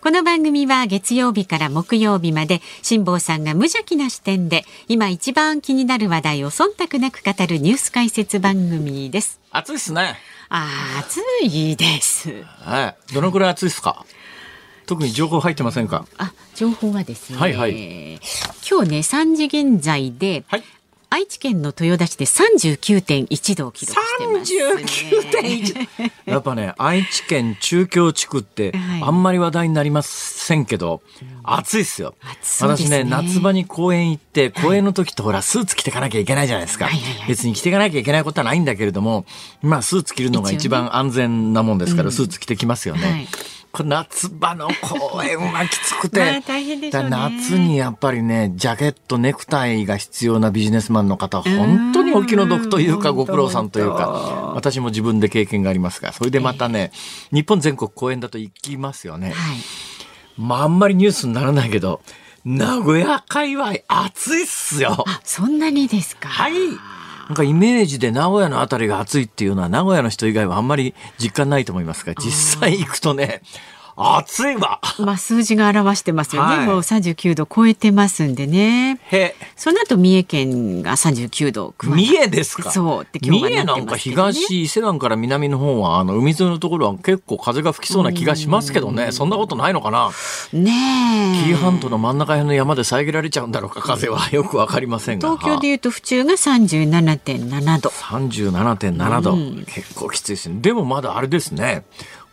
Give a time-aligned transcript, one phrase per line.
[0.00, 9.40] この番組は月曜日から木曜日まで辛坊さんが無邪気な視点で今一番気になる話題を忖度なく語るニュース解説番組です。
[9.50, 10.14] 暑いっすね。
[10.50, 10.68] あ
[11.00, 12.44] 暑いです。
[12.60, 13.14] はい。
[13.14, 14.06] どのくらい暑いですか？
[14.86, 16.06] 特に情報入ってませんか？
[16.16, 17.38] あ、情報はですね。
[17.38, 18.20] はいはい。
[18.70, 20.62] 今日ね、3時現在で、はい、
[21.10, 25.14] 愛知県の豊田市で39.1度を記録してます、ね、
[25.96, 31.00] 39.1 やっぱね愛知県中京地区ってあんまり話題になりませんけど、
[31.44, 36.88] はい、暑いっすよ、すね、私ね夏場に公園行って公園の時ってほらスーツ着てかなきゃいけないじゃないですか、
[37.26, 39.24] 別に着てかなきゃいけないことはないんだけれども
[39.62, 43.28] まあスーツ着るのが一番安全なもんですから、スーツ着てきますよね、はい
[43.84, 56.90] 夏場の公演はきつくて、まあ、大変でしょうね、夏にやっぱりねジャケットネクタイが必要なビジネスマンの方本当にお気の毒というかご苦労さんというか私も自分で経験がありますがそれでまたね、
[57.30, 59.58] えー、日本全国公演だと行きますよね、はい、
[60.36, 62.00] まああんまりニュースにならないけど
[62.44, 65.04] 名古屋界隈暑いっすよ。
[65.22, 66.28] そんなにですか。
[66.28, 66.52] はい
[67.28, 73.42] なんかイメージで名古屋の辺りが暑いっていうのは名古屋の人以外はあんまり実感ないと思いますが、実際行くとね、
[74.00, 74.80] 暑いわ。
[75.00, 76.56] まあ数字が表してますよね。
[76.58, 79.00] はい、もう39度超えてますんでね。
[79.10, 81.74] へその後三重県が39度。
[81.82, 82.70] 三重ですか？
[82.70, 89.10] そうって今日は、ね、三重なんか東伊勢湾から南の方はあの海沿いのところは結構風が吹きそうな気がしますけどね。
[89.10, 90.10] そんなことないのかな？
[90.52, 90.70] ね
[91.40, 91.44] え。
[91.44, 95.28] 紀伊半島の真ん中辺の山で遮られちゃうんだろうか風はよくわかりませんが。
[95.36, 97.90] 東京でいうと府中が37.7度。
[97.90, 100.60] 37.7度、うん、結構きついですね。
[100.60, 101.84] でもまだあれですね。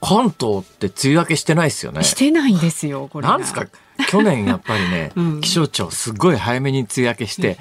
[0.07, 2.03] 関東って梅雨明けしてないですよね。
[2.03, 3.27] してないんですよ、これ。
[3.27, 3.65] なんですか？
[4.09, 7.57] 去年やっぱりね、 うん、気象庁すごい早めに梅雨明けして、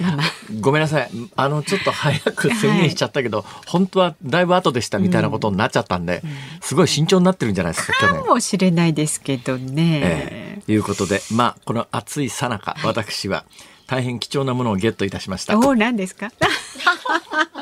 [0.60, 6.30] ごめんなさい、あのちょっと早く宣言しちゃったけど、はい、本当はだいぶ後でしたみたいなことになっちゃったんで、うん、
[6.60, 8.22] すごい慎重になってるんじゃないですか、去年。
[8.22, 10.00] かもしれないですけどね。
[10.02, 13.44] えー、いうことで、まあ、この暑いさなか、私は、
[13.86, 15.56] 大変貴重なものをゲットいたしました。
[15.58, 16.30] お何ですか？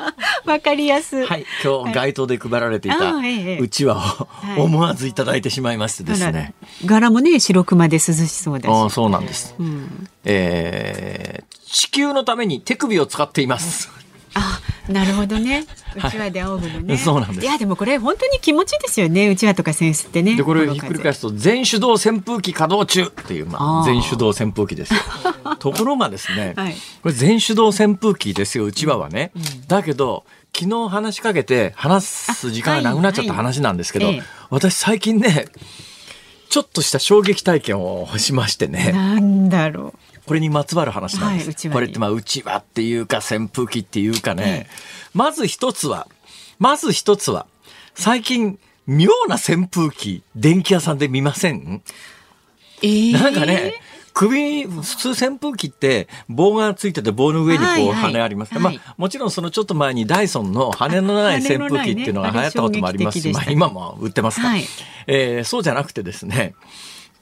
[0.45, 4.27] わかりやすはい、今日街頭で配られていたうちわ
[4.57, 6.53] を思わずいただいてしまいましてですね。
[6.85, 8.71] 柄もね白熊で涼しそうだし。
[8.71, 9.55] あそうなんです。
[9.59, 14.02] うん、えー、地球のために手首を使っています。
[14.35, 15.65] あなるほどね。
[15.95, 17.45] うちわで仰ぐのね、そうなんです。
[17.45, 19.29] いやでもこれ本当に気持ちいいですよね。
[19.29, 20.35] うちわとか扇子ってね。
[20.35, 24.99] でこれひっくり返すと全手動扇風機稼働中っていうまあ全手動扇風機ですよ。
[25.59, 29.31] ところがですね、はい、これ全手動扇風機ですようちわはね。
[29.35, 30.25] うんうん、だけど
[30.57, 35.45] 昨日話しかけて話す時間がなくなっちゃった話なんですけど、はいはい、私最近ね
[36.49, 38.91] ちょっとした衝撃体験をしましてね。
[38.91, 39.99] なんだろう。
[40.25, 41.67] これにまつわる話なんです。
[41.67, 44.67] はい、これってまあうちわっていうか扇風機っていうかね、
[45.13, 46.07] まず一つは、
[46.59, 47.45] まず一つは、
[47.95, 48.57] 最近
[48.87, 51.81] 妙な扇風機電気屋さんで見ません？
[52.81, 53.75] えー、なんかね、
[54.13, 64.63] 首、普通扇風機って棒がついてて棒の上にこう羽あります、はいはい、まあもちろんそのちょっと前にダイソンの羽のない扇風機っていうのが流行ったこともありますし、ね、まあ今も売ってますが、はい、
[65.07, 66.53] えー、そうじゃなくてですね、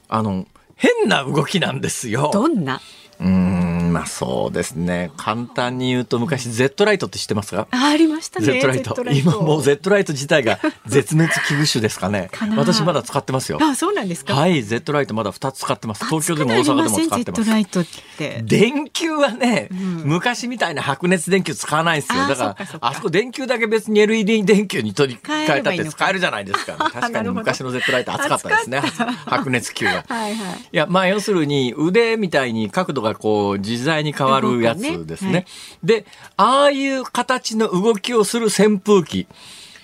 [0.09, 0.47] あの、
[0.81, 2.31] 変な動きなんですよ。
[2.33, 2.81] どんな？
[3.19, 5.11] うんまあそうですね。
[5.17, 7.67] 簡単に言うと昔 Z ライトって知ってますか？
[7.71, 8.45] あありましたね。
[8.45, 8.95] Z ライト。
[9.11, 12.29] 今もう Z ライト自体が絶滅危惧種ですかね。
[12.57, 13.59] 私まだ使ってますよ。
[13.61, 14.33] あそうなんですか。
[14.33, 16.05] はい Z ライトまだ2つ使ってます。
[16.05, 17.43] 東京でも大阪でも使ってます。
[17.43, 17.85] Z ライトっ
[18.17, 18.41] て。
[18.43, 22.27] 電球はね、うん、昔みたいな白熱電球使わないですよ。
[22.27, 27.29] だからあそこ電球だけ別に LED 電球に取り替えたって使えるじゃないですか、確かに。
[27.41, 28.81] 昔の Z ライト熱かったですね。
[29.25, 35.31] 白熱球ははい、はい、いやまあ要するに腕みたいに角度がこう自在に変わるやつですね。
[35.31, 35.45] ねはい、
[35.83, 36.05] で、
[36.37, 39.27] ああいう形の動きをする扇風機。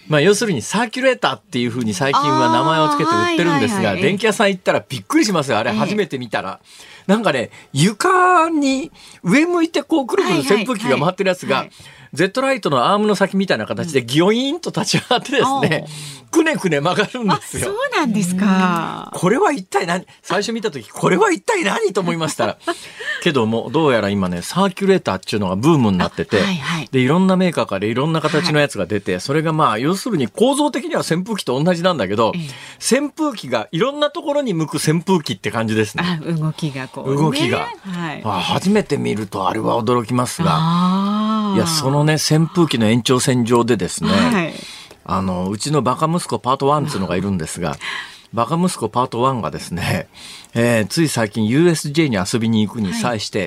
[0.08, 5.58] まあ、要するにサーキュレーターっていうふうに最近は名前を付けて売ってるんですが、電気屋さん行ったらびっくりしますよ。
[5.58, 6.60] あれ初めて見たら。
[7.08, 8.92] なんかね、床に
[9.24, 11.68] 上向いてこうくるくる扇風機が回ってるやつが、
[12.18, 15.88] Z ライトのアームの先みたいな形でギョイーンと立ち上がってですね、
[16.32, 17.66] くねくね曲がるんですよ。
[17.66, 19.12] そうなんですか。
[19.14, 22.48] これは一体何最初見た時、これは一体何と思いました？
[22.48, 22.58] ら。
[23.22, 32.34] けども、どうやら今ね、サーキュレーターっていうのがブームになってて、はいはい、で、いろんなメーカーからいろんな形のやつが出て、はい、それがまあ、要するに構造的には扇風機と同じなんだけど、
[32.80, 36.04] 扇風機がいろんなところに向く扇風機って感じですね。
[36.04, 41.54] あ動きがこう、ね、動きが、はい、初めて見るとあれは驚きますが。
[41.56, 44.54] いやそのね扇風機の延長線上でですね、はい、
[45.06, 47.78] あのうちのバカ息子パート1っていうのがいるんですが
[48.34, 50.08] バカ息子パート1がですね、
[50.54, 53.46] えー、つい最近 USJ に遊びに行くに際して、は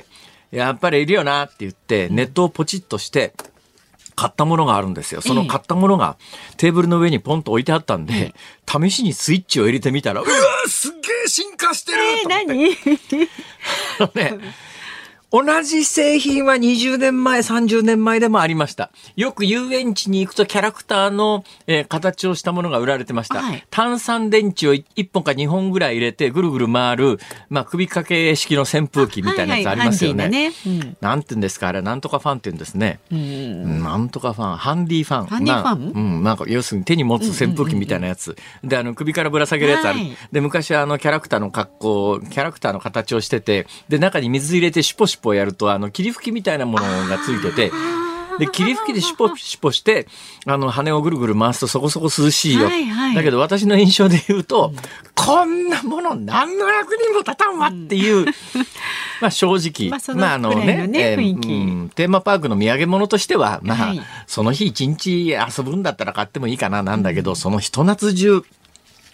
[0.53, 3.35] い、やっぱりいるよなって言ってネットをポチッとして
[4.17, 5.23] 買ったものがあるんですよ。
[5.23, 6.19] その買ったものが
[6.59, 8.35] テーブルの上にポンと置いてあったんで、
[8.69, 10.31] 試しにスイッチを入れてみたら、うわ
[10.67, 12.77] すっげえ進化してるえー、何？
[14.39, 14.39] ね
[15.33, 18.91] 同じ製品は20年前、30年前でもありました。
[19.15, 23.41] よく遊園地に行くとキャラクターの、えー、形をしたものが売られてました。
[23.41, 27.19] はい、炭酸電池を1本か2本ぐらい入れてぐるぐる回る、
[27.49, 30.25] まあ、首掛け式の扇風機みたいなやつありますよね。
[30.25, 32.99] はいはいねうん、なんて言うんですかあれ、なんとかファンって言うんですね。
[33.13, 35.27] うん、なんとかファン、ハンディファン。
[35.27, 38.37] ハンディファン、うん、なんか要するに手に持つ扇風機みたいなやつ。
[38.65, 40.01] で、あの、首からぶら下げるやつある。
[40.01, 47.73] はい、で、昔はあの、キャラクターの格好、キャラクターの形をしてて、で、中に水入れてシュポシュポやると、あの、霧吹きみたいなものがついてて、
[48.41, 50.07] で、霧吹きでシュポシュポして、
[50.47, 52.67] あの、羽をぐるぐる回すとそこそこ涼しいよ。
[52.67, 54.77] はいはい、だけど私の印象で言うと、うん、
[55.15, 58.25] こんなもの何の役にも立たんわっていう、うん、
[59.21, 68.43] まあ正直、まあ、まあ、あのね、ねえーうん、テーマパークの土産物としては、まあ、はい、その日一日遊ぶんだったら買ってもいいかななんだけど、そのひと夏中、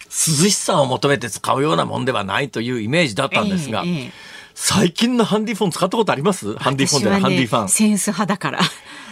[0.05, 4.11] 涼しさを求めて使うようなもんではないというイメージだったんですが、えーえー
[4.59, 6.55] 最近のハンディフォン使ったことあります？
[6.55, 7.69] ハンディフォンで、ね、ハンディファン。
[7.69, 8.59] センス派だから。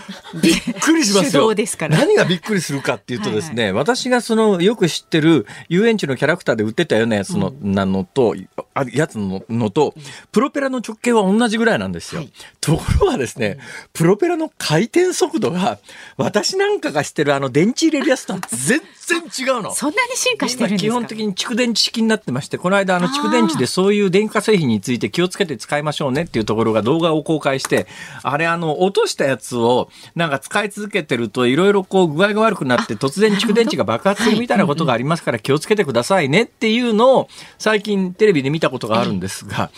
[0.39, 1.51] びっくりしますよ。
[1.89, 8.35] 何がびっくりするかっていうとですね、はいはい、私がそのよく知ってる遊園地のキャラクターで売ってたようなやつの、うん、なのと、
[8.75, 9.95] あやつののと、
[10.31, 12.21] プロペラの直径は同じぐらいなんですよ。
[12.21, 12.31] はい、
[12.61, 13.57] ところがですね、
[13.93, 15.79] プロペラの回転速度が、
[16.17, 19.73] 私なんかが知ってるあの電池入れるやつとは全然違うの。
[19.73, 20.87] そんなに進化してるんですか？
[20.87, 27.87] 基本的に蓄電池式になってまして、この間あの蓄電池でそういう電化製品について気をつけて使いましょうねっていうところが動画を公開して、
[28.23, 39.71] あれあの、落としたやつを、なんか使い続けてるといろいろこう具合が悪くなって突然蓄電池が爆発するみたいなことがありますから気をつけてくださいねっていうのを最近テレビで見たことがあるんですが、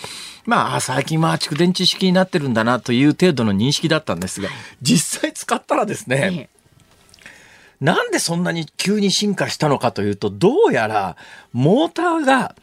[0.46, 4.50] まあ最近は蓄電池式になってるんだなという程度の認識だったんですが
[4.82, 6.50] 実際使ったらですね、
[7.82, 11.18] なんでそんなに急に進化したのかというとどうやら
[11.54, 12.56] モーターが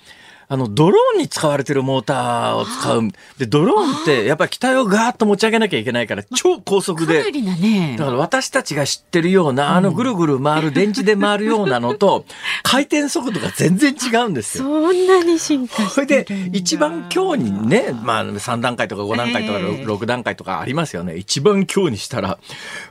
[0.49, 3.09] あの、ドローンに使われてるモーターを使う。
[3.39, 7.31] で、ドローンって、やっぱり機体をガーッと持ち上げなきゃいけないから、超高速で。
[7.33, 12.25] ね、だから私たちが知ってるような、あのぐるぐる回る、電池で回るようなのと、
[12.63, 14.65] 回転速度が全然違うんですよ。
[14.65, 21.17] そんなに進化それで、一番強にね、まあ、3段階とか5段階とか 6, 段階とかありますよね。
[21.17, 22.39] 一番強にしたら、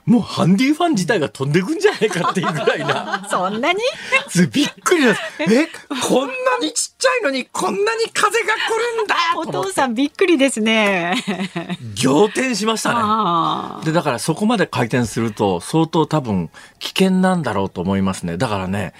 [0.06, 3.26] もうハンディファン自体が飛んでくんじゃないかっていうぐらいな。
[3.30, 3.80] そんなに？
[4.52, 5.20] びっくりです。
[5.40, 5.68] え、
[6.08, 11.14] こんなにちっちゃいのにこんなに風が来るんだ お父さんびっくりですね。
[12.02, 12.94] 仰天しました
[13.80, 13.84] ね。
[13.84, 18.36] で、だからそこまで回転すると相当多分危険なんだろうと思いますね。
[18.36, 18.94] だからね、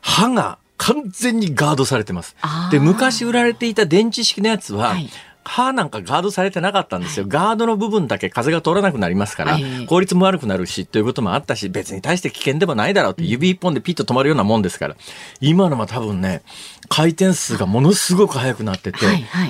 [0.00, 2.36] 歯が完全にガードされてます。
[2.70, 5.10] で、昔売られていた電池式のやつは、はい
[5.44, 7.26] 歯なんかガードされてなかったんですよ。
[7.26, 14.96] ガードの部分だけ風が通らなくなりますから、効率も悪くなるし、ということもあったし、別に対して危険でもないだろうって指一本でピッと止まるようなもんですから、
[15.40, 16.42] 今のは多分ね、
[16.88, 18.98] 回転数がものすごく速くなってて、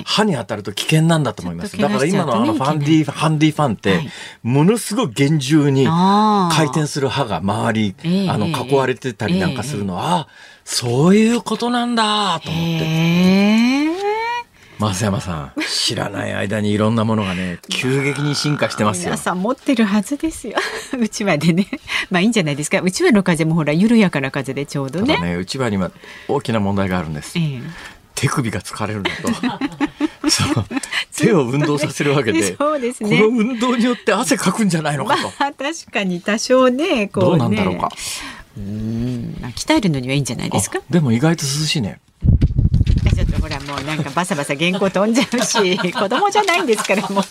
[0.05, 1.77] 歯に当たると危険なんだと思います。
[1.77, 3.99] だから今のあのファンディ、ハンディファンって、
[4.43, 7.95] ものすごく厳重に回転する歯が周り、
[8.29, 10.27] あの、囲われてたりなんかするのは、あ
[10.63, 13.90] そういうことなんだと思って。
[14.81, 19.11] 増山さん知らない間にいろんなものがね急激に進化してますよ。
[19.11, 20.57] 皆さん持ってるはずですよ。
[20.99, 21.67] うちわでね。
[22.09, 22.81] まあいいんじゃないですか。
[22.81, 25.19] うちわの風もほら緩やかな風でちょうどね。
[25.19, 25.91] ねうちわには
[26.27, 27.63] 大きな問題があるんです、えー、
[28.15, 29.09] 手首が疲れるの
[30.23, 30.29] と。
[30.29, 30.65] そう。
[31.15, 33.21] 手を運動させるわけで そうですね。
[33.21, 37.29] この運動によって汗かくんじゃないのかと、まあ、確かに多少ねこうね。
[37.29, 37.89] どうなんだろうか。
[38.57, 39.35] うん。
[39.55, 40.79] 鍛えるのにはいいんじゃないですか。
[40.89, 41.99] でも意外と涼しいね
[43.41, 47.25] ほらもうなんかバサバサ原稿飛んじゃうし 子供じゃないんですからもう。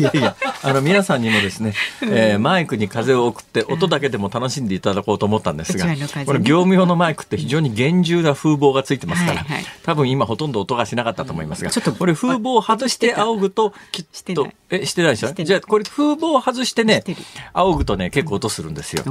[0.00, 1.72] いやいやあの皆さんにもですね、
[2.02, 15.32] えー、マイクに風を送って音だけでも楽しんでいただこうと思ったんですが、ね、これ業務用のマイクって非常に厳重な風防がついてますから、はいはい、多分今ほとんど音がしなかったと思いますが、ちょっとこれ風防を外して仰ぐときっとえしてないでしょ？
[15.32, 17.04] じゃあこれ風防を外してね
[17.52, 19.04] 仰ぐとね結構音するんですよ、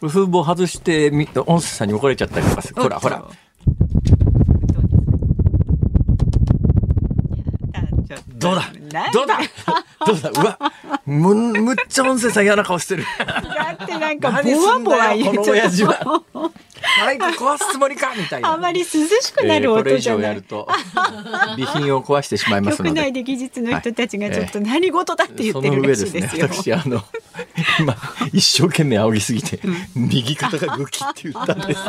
[0.00, 1.10] 風防外して
[1.46, 3.22] 音声さんに怒られちゃったりとかほらほら
[8.42, 8.72] どうだ？
[9.12, 9.38] どうだ？
[10.04, 10.30] どうだ？
[10.30, 10.58] うわ
[11.06, 13.04] む、むっちゃ音声さん嫌な顔してる。
[13.18, 16.22] だってなんか、ボワボワ言うこの親父は。
[17.00, 18.12] バイク壊すつもりか？
[18.16, 18.52] みたいな。
[18.52, 20.34] あまり涼しくなる音じゃない。
[20.34, 20.68] えー、これ以上やると
[21.56, 22.90] 備品を壊してしまいますので。
[22.90, 26.46] 局内で技術の人たちがちょっと何事だって言ってるらしいですよ。
[26.46, 27.00] はいえー、私あの
[27.80, 27.96] 今
[28.32, 29.60] 一生懸命仰ぎすぎて、
[29.94, 31.80] 右肩がグキって言ったんです。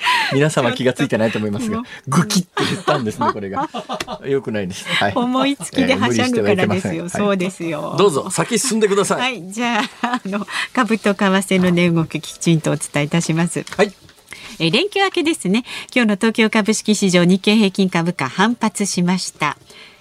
[0.32, 3.68] 皆様気がついてないと思いますが、グキって言ったんですねこれが。
[4.26, 4.84] よくないです。
[4.86, 7.04] はい、思いつきではしゃぐからですよ。
[7.04, 7.96] えー、そうですよ。
[7.98, 9.20] どうぞ先進んでください。
[9.20, 13.64] はい、じゃああの株と為替の値動ききちんとお伝えいたします。
[13.76, 13.92] はい。
[14.58, 15.64] え連休明けですね。
[15.94, 19.56] 今日の東京株式市場日経平均株価反発しました。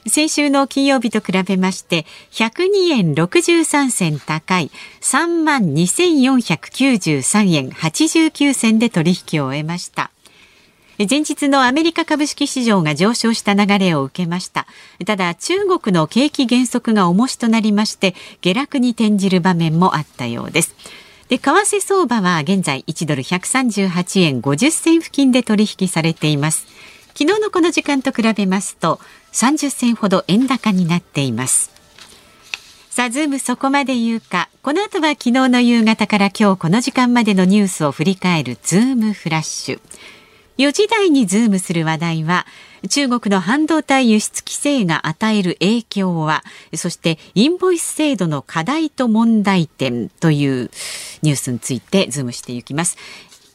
[0.07, 4.69] 先週の金曜日と比べまして102円63銭高い
[5.01, 10.11] 3万2493円89銭で取引を終えました。
[10.97, 14.65] 前日のアメリカ株式市場が上昇した流れを受けました。
[15.05, 20.75] ただ中国の景気減速が重しとなりまして下落に転じる場面もあったようです。
[21.29, 26.67] で為替相場は現在1ドル138円50銭付近で取引されています。
[27.17, 28.99] 昨日のこの時間と比べますと
[29.35, 31.75] 30銭ほど円高になっています
[32.89, 34.47] さあ、ズームそこまで言うか。
[34.63, 39.81] この後は昨日の夕方から今日この時間までのニュースを振り返るズームフラッシュ。
[40.57, 42.45] 4時台にズームする話題は
[42.89, 50.71] 中国の半導体輸出規制が与える影響はそしてインボイス制度の課題と問題点という
[51.21, 52.97] ニュースについてズームしていきます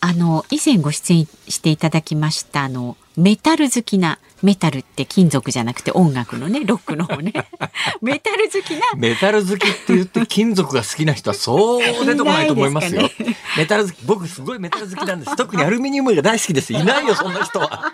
[0.01, 7.33] あの以前ご出演していただきましたあのメタル好きなメタルって金属じゃなくて音楽のねロックの方ね。
[8.01, 8.81] メタル好きな。
[8.97, 13.13] メタル好きって言って金属が好きな人はそう出てこないと思いますよ、ね、
[13.57, 15.37] メタル好き僕すごいメタル好きなんです。
[15.37, 16.73] 特にアルミニウムが大好きです。
[16.73, 17.93] いないよそんな人は。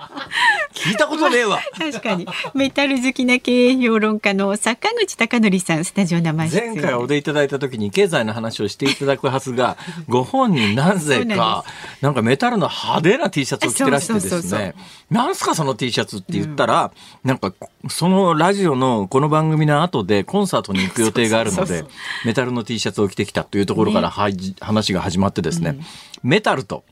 [0.75, 1.61] 聞いたことねえわ。
[1.79, 2.26] 確かに。
[2.55, 9.76] メタル好きな経営評論家の坂口孝則さんスタジオ生前回お出いただいた時に経済の話をしていただくはずが
[10.09, 11.65] ご本人なぜか
[12.00, 14.75] なんかメタルの派手な T シャツを着てらしてですね。
[15.11, 16.93] なんすかその T シャツって言ったら、
[17.25, 17.52] うん、なんか
[17.88, 21.85] そのラジオのこの番組の後でコンサートに行く予定があるので
[22.25, 25.73] メタルの T シャツを着てきたというところから、ね、話が始まってですね、う
[26.26, 26.85] ん、メタルと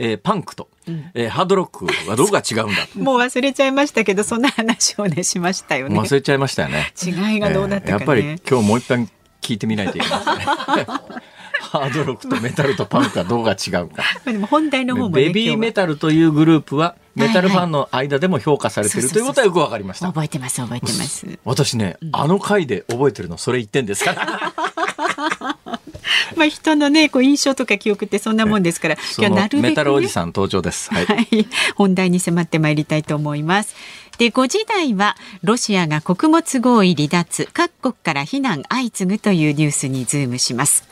[0.00, 2.86] えー、パンクと、うん、えー、ハードロックはどこが違うんだ？
[2.94, 5.98] もう忘れちゃいましたけどそんな話をねしましたよね。
[5.98, 6.92] 忘れちゃいましたよね。
[7.04, 7.94] 違いがどうだったか、ね。
[7.94, 9.08] えー、やっぱり今日もう一回
[9.42, 10.86] 聞いてみないといけないですね
[11.60, 14.02] ハードロックとメタルとパンクはどうが違うか。
[14.24, 20.06] でも本題の方も、ね、ベビーメタルというグループはメタルファンの間でも評価されているということはよくわかりました。
[20.06, 21.26] 覚えてます覚えてます。
[21.44, 24.54] 私ね、うん、あの回で覚えてるのそれ言ってんですから。
[26.36, 28.96] まあ人のねこう印象とか記憶ってそんなもんですから。
[29.16, 33.74] 今日なるべく、ね、メタルおじさん登場です、はい、はい、本題に迫ってまいりたいと思います。
[34.18, 40.87] で5時台はロシアが穀物合意離脱各国から非難相次ぐというニュースにズームします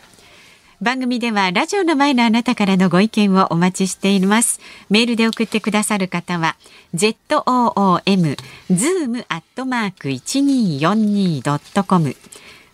[0.83, 6.56] 番組ではラジオの前のあなたからのご意見をお待ちしていますメールで送ってくださる方は
[6.95, 8.37] zoom
[8.71, 12.14] zoom アットマーク 1242.com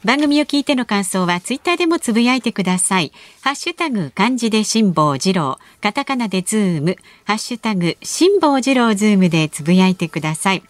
[0.05, 3.13] 番組を聞いての感想はツイッターでもつぶやいてください。
[3.41, 10.65] ハッシュタグ漢字で辛坊治郎、カタカナでズーム、ハッシュタグ辛坊治郎ズームでつぶやいてください。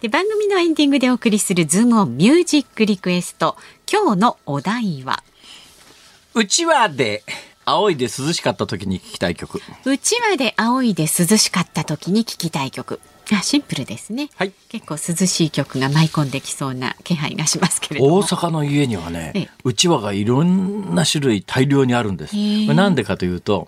[0.00, 3.56] で番組のエンディングでお送りするズームオンミュージックリクエスト。
[3.92, 5.24] 今日のお題は？
[6.38, 7.24] うちわで
[7.64, 9.60] 仰いで涼しかった時に聞きたい曲。
[9.84, 13.00] うちわで青いで涼しかった時に聞きたい曲。
[13.32, 22.36] あシンプルですね、はい、結構涼しい曲が舞い込んできそうな気配がしますけれど大阪の家にはねうちわがいろんな種類大量にあるんです。
[22.72, 23.66] なんでかというと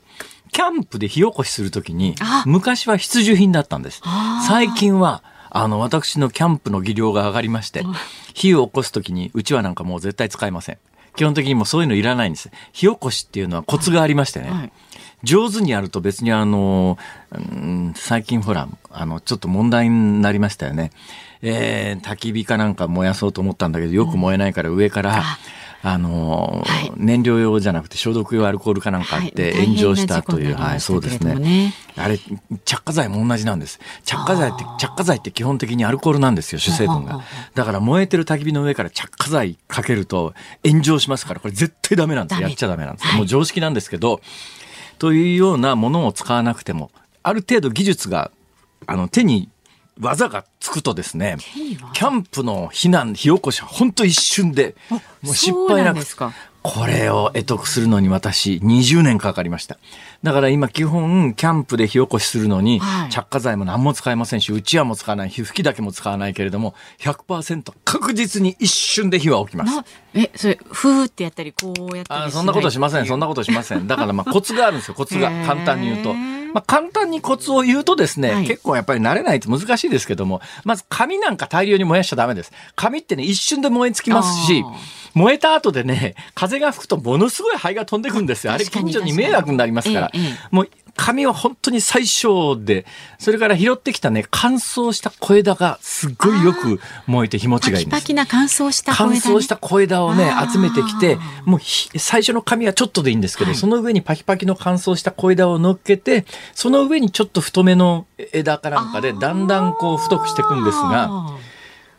[0.53, 2.15] キャンプで火起こしするときに
[2.47, 4.01] 昔は必需品だったんです。
[4.47, 7.85] 最近はあの私のキャンプの技量が上がりまして
[8.33, 10.79] 火を起こすときにうちわなんかもう絶対使いません
[11.17, 12.51] 基本的にもそういうのいらないんです。
[12.73, 14.59] 火起こしっていうのはコツがありましてね、はい。
[14.59, 14.73] はい
[15.23, 16.97] 上手にやると別にあの、
[17.33, 20.93] うん、最近ほら、あの、ちょっと問題になりましたよね。
[21.43, 25.23] えー、焚き火かなんか燃やそうと思ったんだけど、よく燃えないから上から、
[25.83, 31.73] あの、はい、燃料用じゃなくて消毒用アルコールかなんかあって炎上したという、はい、はい、そうですね。
[31.97, 32.19] あれ、
[32.65, 33.81] 着火剤も同じなんです。
[34.05, 37.23] 着火剤って、着火剤って基本的にアルコールなんですよ、主成分が。
[37.55, 40.35] だから燃えてる焚き火の上から着火剤かけると
[40.67, 42.43] 炎上しますから、これ絶対ダメなんです。
[42.43, 43.17] やっちゃダメなんです。
[43.17, 44.21] もう常識なんですけど、
[44.99, 46.91] というようなものを使わなくても、
[47.23, 48.31] ある程度技術が、
[48.87, 49.49] あの、手に
[50.01, 51.37] 技がつくとですね、
[51.93, 54.75] キャンプの避難、火起こしは本当一瞬で、
[55.23, 56.05] もう失敗なく、
[56.63, 59.79] これを得得するのに私20年かかりました。
[60.23, 69.81] だから今基本キャンプで火起こしするのに、着火剤も何も使いませんし、うちわも使わない、火吹きだけも使わないけれども、100%確実に一瞬で火は起きます。
[70.13, 73.87] え、それ、ふーってやったり、こうやったりあそんなことしません、そんなことしません。
[73.87, 75.31] だからまあコツがあるんですよ、コツが。
[75.47, 76.15] 簡単に言うと。
[76.53, 82.53] まあ、簡単にコツを言うとですね、はい、結構やっぱり慣れないと難しいですけども、まず紙なんか大量に燃やしちゃダメです。
[82.75, 84.65] 紙ってね、一瞬で燃え尽きますし、
[85.15, 88.53] 燃えた後でね、風が吹くとものすごい灰が飛んでくるんですよ。
[88.53, 90.10] あれ近所に迷惑になりますから。
[90.51, 92.85] もう紙は本当に最小で、
[93.19, 98.01] それから拾ってきたね、乾燥した小枝がすっごいよく燃えて日持ちがいいんです。
[98.01, 101.61] パキパキな乾燥した小枝、ね、乾燥した小枝をね、集めてきて、もう
[101.99, 111.33] 最初の紙はちょっとでいいんですけど、はい、その上にパキパキの乾燥した小枝を乗っけて、その上にちょっと太めの枝かなんかで、だんだんこう太くしていくんですが、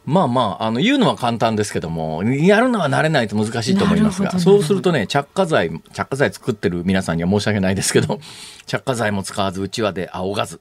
[0.05, 8.19] まあまあ、あの、言うのは簡単ですけども、やるのは慣れないと難しいと思いますが、そうするとね、着火剤、着火剤作ってる皆さんには申し訳ないですけど、
[8.65, 10.59] 着火剤も使わず、うちわで仰がず、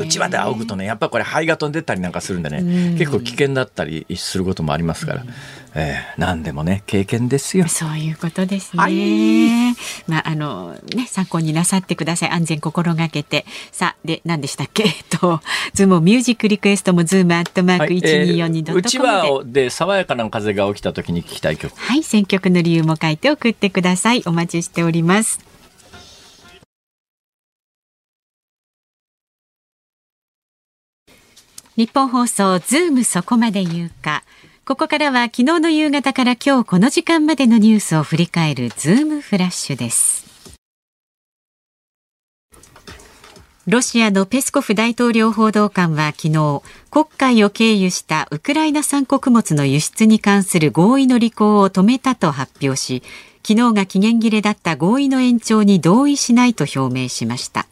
[0.00, 5.24] うちわで仰ぐとね、やっぱこれ灰が飛んでったりなんかするんでね、結構危険だったりすることもありますから、
[5.78, 7.68] えー、何でもね経験ですよ。
[7.68, 8.82] そういうことですね。
[8.82, 12.30] はい、まああのね参考になさってください。
[12.30, 13.44] 安全心がけて。
[13.72, 14.84] さあで何でしたっけ？
[15.10, 15.42] と
[15.74, 18.88] ズームミュージックリクエストもズームアットマーク一二四二ドットコムで。
[18.88, 21.78] うちわで爽やかな風が起きた時に聞きたい曲。
[21.78, 24.22] はい選曲の理由も書いて送ってください。
[24.24, 25.40] お待ちしております。
[31.76, 34.24] 日本放送ズームそこまで言うか。
[34.66, 40.26] ここからは昨日の夕方から今日この時間までのニュースを振り返るズームフラッシュです。
[43.68, 53.04] ロシアのペスコフ大統領報道官は昨日、黒海を経由したウクライナ産穀物の輸出に関する合意の履行を止めたと発表し、
[53.46, 57.68] 昨日が期限切れだった合意の延長に同意しないと表明しました。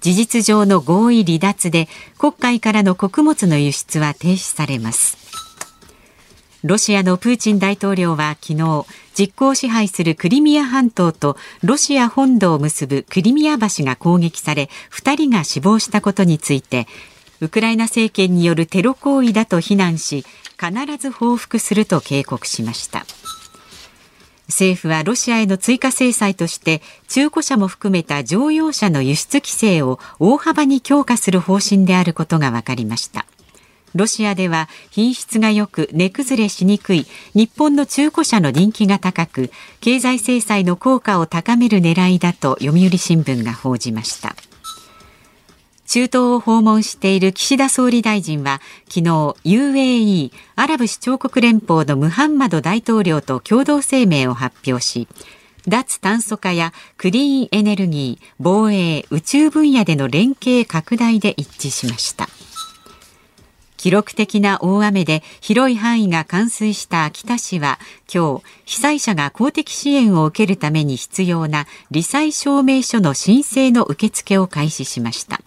[0.00, 5.20] 事実上の合意離脱で黒海からの穀物の輸出は停止されます。
[6.64, 16.86] ロシアのプーチン大統領は昨日実効支配するクリミア半島とロシア本土を結ぶクリミア橋が攻撃され2人が死亡したことについて
[17.40, 20.24] ウクライナ政権によるテロ行為だと非難し
[20.56, 23.04] 必ず報復すると警告しました。
[24.46, 33.24] 政府はロシアへの追加制裁として中古車も含めた乗用車の輸出規制を大幅に強化する方針であることが分かりました。
[33.94, 39.50] ロシアでは品質が良く値崩れしにくい日本の中古車の人気が高く
[39.80, 44.34] 経済制裁の効果を高める狙いだと読売新聞が報じました。
[45.92, 49.10] 中東を訪問している岸田総理大臣は昨日
[49.44, 55.06] UAE アラブ首長国連邦のムハンマド大統領と共同声明を発表し
[55.68, 62.26] 脱炭素化やクリーンエネルギー防衛宇宙分野での連携拡大で一致しました。
[63.82, 67.80] 記録的な大雨で広い範囲が冠水した秋田市は
[68.14, 75.40] 今日被災者が公的支援を受けるために必要な罹災証明書の申請の受付を開始しました。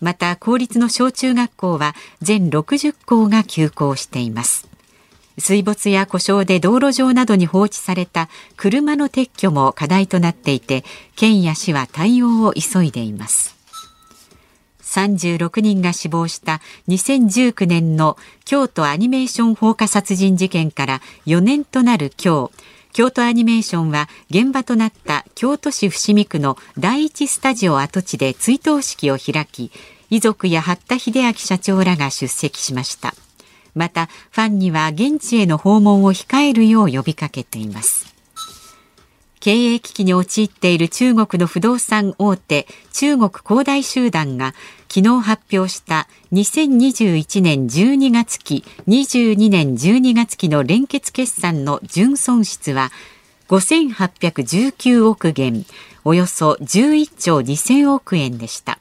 [0.00, 4.68] また公立の小中学校は全60校が休校しています。
[5.36, 10.84] 水没や故障で道路上などに放置された車の撤去も課題となっていて
[11.16, 13.55] 県や市は対応を急いでいます。
[14.96, 22.50] 36人が死亡した2019年の京都アニメーション放火殺人事件から4年となる今日
[22.92, 29.70] 京都アニメーションは現場となった京都市伏見区の第一スタジオ跡地で追悼式を開き
[30.08, 33.12] 遺族や八田秀明社長らが出席しました。
[33.74, 38.16] またファンには現地への訪問を控えるよう呼びかけています。
[39.40, 44.54] 経営危機に陥っている中国の不動産大手中国恒大集団が
[44.88, 52.90] 昨日発表した2021年12月期22年12月期の連結決算の純損失は
[53.48, 55.64] 5819億元
[56.04, 58.78] およそ11兆2000億円でした。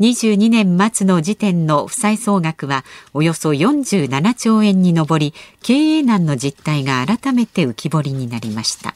[0.00, 8.94] 22年末の時点の負債総額はおよそ47兆円に上り経営難の実態が改めて浮き彫りになりました。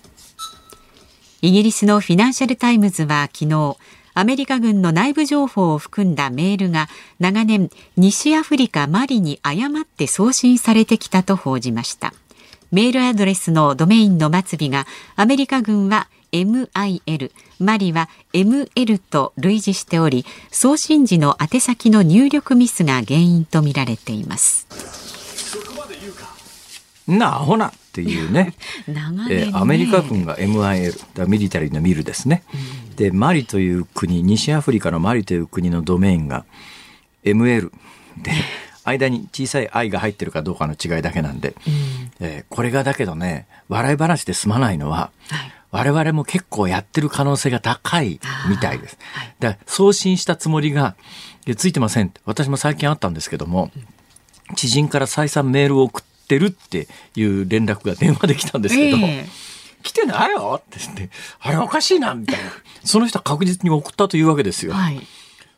[1.41, 3.77] イギリスのフィナンシャル・タイムズは昨日
[4.15, 12.13] アメリカ軍の内部情報を含んだメールが長年西アフリカマリに誤って送信されてきたと報じました。
[12.71, 24.67] メールアドレスのドメインの末尾がアメリカ軍は MIL マリは ML と類似しており送信時の宛先の入力ミスが原因とみられています。
[27.07, 28.55] なあほなっていうね。
[28.89, 36.45] ね、えアメリカ軍が MIL だミリタリーのミルですね、うん、でマリという国西アフリカのマリという国のドメインが
[37.25, 37.73] ML
[38.23, 38.31] で
[38.85, 48.99] 間に小さい「愛」が入ってるかどうかの違いだけなんで、うん、えー、これがだけどね笑い話で済まないのは、はい我々も結構やってる可能性が高いみたいです。
[49.41, 50.97] で送信したつもりが、
[51.57, 52.21] ついてませんって。
[52.27, 53.71] 私も最近あったんですけども、
[54.55, 59.27] 知人から再三メールを送ってるっていう連絡が電話できたんですけど、えー、
[59.83, 62.51] 来てないよって言って、あれおかしいなみたいな。
[62.85, 64.73] その人は確実に送ったというわけですよ。
[64.73, 65.01] はい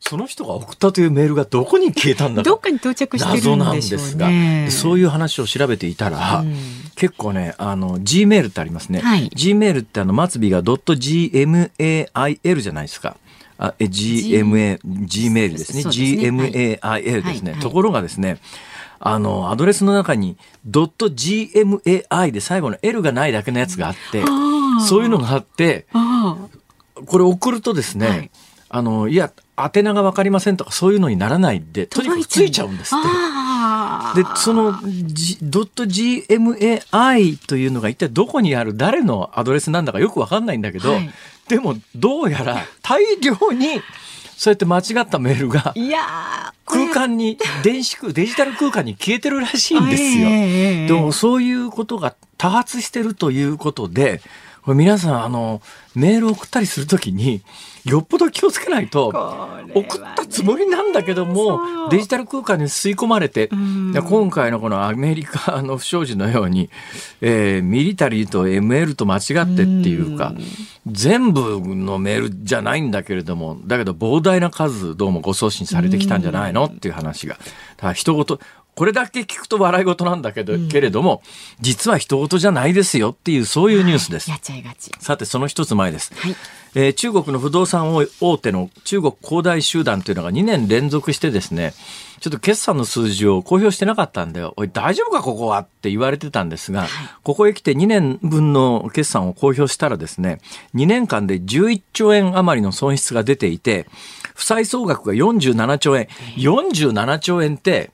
[0.07, 4.69] その人が送ったというメールがどこに消えたんだどっかに到着してるんでしょうね。
[4.71, 6.55] そういう話を調べていたら、うん、
[6.95, 9.01] 結構ね、あの、G メールってありますね。
[9.01, 13.17] はい、G メールってあの、末尾が .gmail じゃないですか。
[13.57, 15.85] あ、え、GMA、G メールですね。
[15.85, 17.57] GMAIL ですね。
[17.61, 18.39] ところがですね、
[19.01, 20.37] あの、アドレスの中に
[20.69, 24.23] .gmai で最後の L がないだけのやつがあって、
[24.87, 25.87] そういうのがあって、
[27.07, 28.31] これ送るとですね、はい。
[28.69, 32.99] あの、いや、宛名が分かりませんとかそういうのにならないで、とにかくついちゃうんですっ
[34.15, 34.23] て。
[34.23, 41.09] で、その、G、.gmai というのが一体どこにある誰のアドレスなんだかよく分かんないんだけど、はい、
[41.49, 43.81] でもどうやら大量に
[44.37, 45.75] そうやって間違ったメールが
[46.67, 50.29] 空間に電子空デジタル空間に消えてるらしいんですよ。
[50.89, 54.21] でもそういうことが多発してるということで
[54.65, 55.61] これ皆さんあの
[55.95, 57.43] メールを送ったりするときに
[57.85, 59.09] よっぽど気をつけないと、
[59.75, 66.71] 送ったつもりなんだけども、デジタル空間に吸い込まれて、今回のこのアメリカの不祥事のように、
[67.21, 70.33] えー、ミリタリーと ML と間違ってっていうか、
[70.87, 76.65] 全部のメールじゃないんだけれども、だけど膨大な数どうもご送信されてきたんじゃないの？
[76.65, 77.35] っていう話が。
[77.35, 77.43] だ
[77.83, 78.41] から人事、
[78.75, 81.23] これだけ聞くと笑い事なんだけど、うん、けれども、
[81.61, 84.31] 実は人事じゃないですよっていう、そういうニュースです。
[84.31, 84.91] はい、やっちゃいがち。
[84.99, 86.13] さて、その一つ前です。
[86.17, 86.37] はい、
[86.75, 91.73] えー、中国の不動産大手の中国恒大集団というのが2年連続してですね、
[92.21, 94.55] ちょっと決算の数字を公表してなかったんだよ。
[94.57, 96.89] おい、大丈夫か、ここはって言われてたんですが、はい、
[97.23, 100.41] ここへ来て2年分の決算を公表したらですね、
[100.75, 103.87] 2年間で11兆円余りの損失が出ていて、
[104.35, 106.09] 負債総額が47兆円。
[106.37, 107.93] 47兆円って、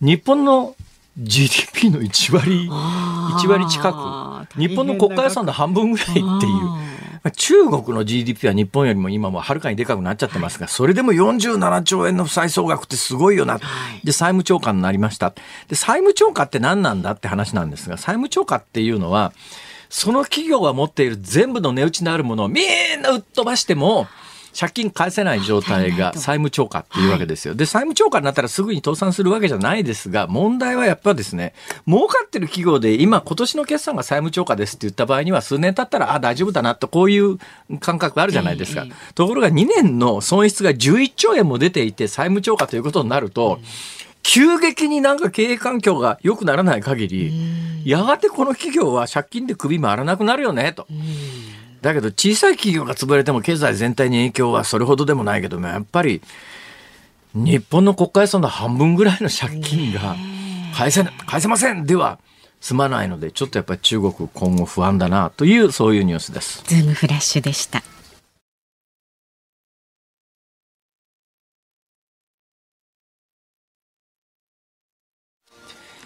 [0.00, 0.76] 日本の
[1.18, 13.60] GDP の1割、1割近く、日本の国家予算の半分ぐらいっていう、中国の GDP は日本よりも今もはるかにでかくなっちゃってますが、それでも47兆円の負債総額ってすごいよな。
[14.02, 15.34] で、債務超過になりました。
[15.68, 19.34] で、債務超過って何なんだって話なんですが、債務超過っていうのは、
[19.90, 24.06] その企業が持っている全部の値打ちのあるものをみんな売っ飛ばしても、
[24.58, 27.54] 借金返せない状態が債務超過っていうわけですよ。
[27.54, 31.54] で、債務超過になったらすぐに倒産するわけじゃないですが、問題はやっぱですね、
[31.86, 37.38] 儲かってる企業で今今年の決算が債務超過ですって言った場合には数年経ったら、あ、大丈夫だなとこういう
[37.80, 38.86] 感覚あるじゃないですか。
[39.14, 43.60] ところが2年の損失が11兆円も出ていて債務超過ということになると、
[44.22, 47.32] 急激になんか経営環境が良くならない限り、
[47.84, 50.86] やがてこの企業は借金で首回らなくなるよね、と。
[51.82, 56.20] だけど小さい企業が潰れても経済全体に影響はそれほどでもないけどもやっぱり
[57.34, 60.16] 日本の国家予算の半分ぐらいの借金が
[60.74, 62.18] 返せ返せませんでは
[62.60, 66.62] 済まないのでちょっとやっぱり中国今後不安だなというそういうニュースです。
[66.66, 67.82] ズームフラッシュでした。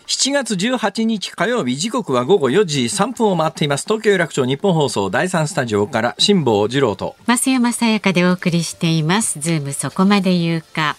[0.07, 3.85] 7月18日火曜日時刻は午後4時3分を回っています。
[3.87, 7.17] 東京有楽町日本放送第3スタジオから辛坊治郎と。
[7.27, 9.41] 増山さやかでお送りしています。
[9.41, 10.97] ズームそこまで言うか。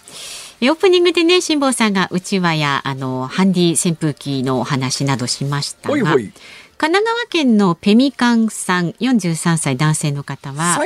[0.60, 6.32] オープニングでね辛坊さんがうちわやあのハンディ扇風機のお話などしましたが神
[6.78, 10.80] 奈川県のペミカンさん43歳男性の方は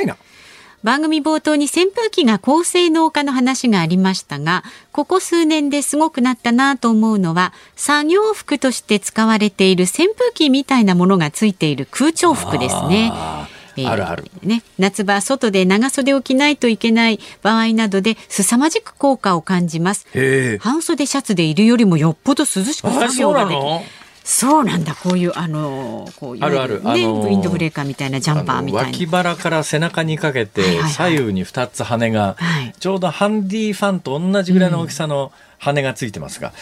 [0.82, 13.12] 番組冒頭に扇風機が高性能化の話がありましたがここ数年ですごくなったなと思うのは作業服として使われている扇風機みたいなものがついている空調服ですね。
[13.76, 14.24] えー、あるある。
[14.42, 20.06] ね、夏場外で長袖を着ないといけない場合などで凄まじく効果を感じます。
[20.58, 23.99] 半袖シャツでいるよりもよっぽど涼しく作業ができる
[24.32, 28.88] そうなんだこういうあのこういう、ね、あるある、あのー、ウィンドブレーカーみたいなジャンパーみたいな。
[28.88, 36.52] 脇腹から背中にかけて左右に2つ羽が、はい、ちょうどハンディファンと同じぐらいの大きさの羽がついてますが、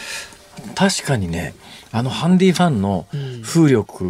[0.67, 1.53] うん、確かにね
[1.91, 3.07] あのハンディファンの
[3.43, 4.03] 風力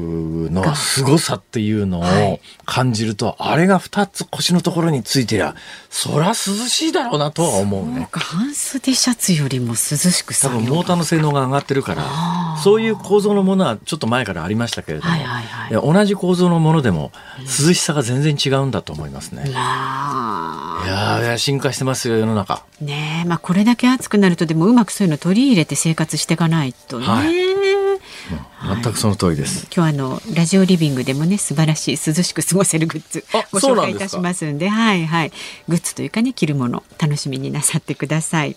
[0.52, 5.56] の凄さっていうのを感じると、あれが2つ腰のところについてりゃ
[5.90, 8.10] そりゃ涼しいだろうなとは思うね。
[8.12, 12.04] 半袖シャツよりも涼しく多分モーターの性能が上がってるから
[12.64, 22.64] そういう構造のものはちょっと前からありましたけれども、はいはいはい、同じ構造のものでも涼しさが全然違うんだと思いますね、うん、いや進化してますよ世の中。
[22.82, 27.69] ねまあこれだけ暑くなるとでもうまくそういうの取り入れて生活していかないとね、はい
[28.84, 29.68] 全くその通りです。
[29.76, 35.32] 今日あのラジオリビングでもね素晴らしい涼しく過ごせるグッズご紹介いたしますんで、はいはい、
[35.68, 38.56] グッズというかね着るもの楽しみになさってください。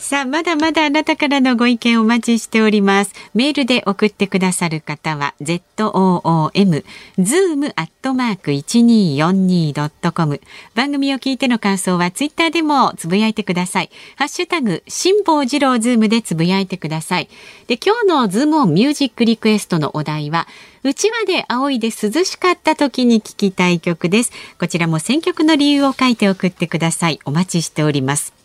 [0.00, 3.12] さあ、まだまだあなたからのご意見お待ちしております。
[3.34, 6.84] メールで送ってくださる方は、zoom、
[7.18, 10.40] zoom アットマーク 1242.com。
[10.74, 13.90] 番組を聞いての感想は、ツイッターでもつぶやいてください。
[14.16, 17.28] ハッシュタグ、辛坊治郎ズームでつぶやいてください。
[17.66, 20.48] で、今日のズームオンミュージックリクエストのお題は、
[20.82, 24.32] うちわで仰いで涼しかった時に聴きたい曲です。
[24.58, 27.20] こちらも選曲の理由を書いて送ってください。
[27.26, 28.39] お待ちしております。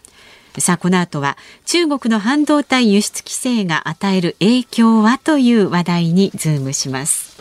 [0.59, 7.35] さあこの後は中国の半導体輸出規制が与える影響はという話題にズームします。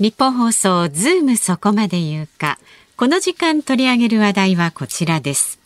[0.00, 2.58] 日本放送ズームそこまで言うか。
[2.96, 5.58] この時間取り上げる話題はこちらです。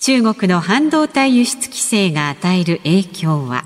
[0.00, 3.64] 中国の半導体輸出規制が与える影響は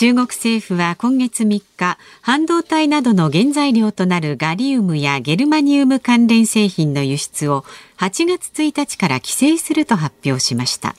[0.00, 7.66] 中国政府は今月3日半導体などの原材料となるガリウムやゲルマニウム関連製品の輸出を
[7.98, 10.96] 8月1日から規制すると発表しました。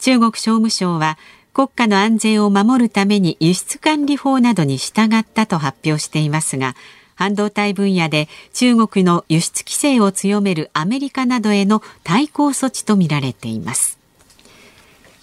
[0.00, 1.16] 中国商務省は
[1.52, 6.74] 国家の安全を守るために輸出管理法などに従ったと発表していますが
[7.14, 14.02] 半導体分野で中国の輸出規制を強めるアメリカなどへの対抗措置とみられています。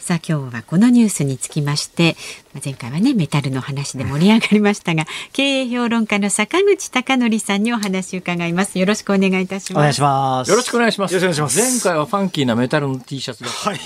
[0.02, 2.18] さあ今日はこのニュースにつきまして
[2.64, 8.78] 前回はねメタルの話で盛り上がりましたが 経営評論家の坂口孝則さんにお話を伺います。
[8.78, 9.80] よろしくお願いいたします。
[9.80, 10.50] お願いします。
[10.50, 11.14] よろしくお願いします。
[11.14, 11.72] よろしくお願いします。
[11.72, 13.80] 前回はファンキーなメタルの T シャツはい、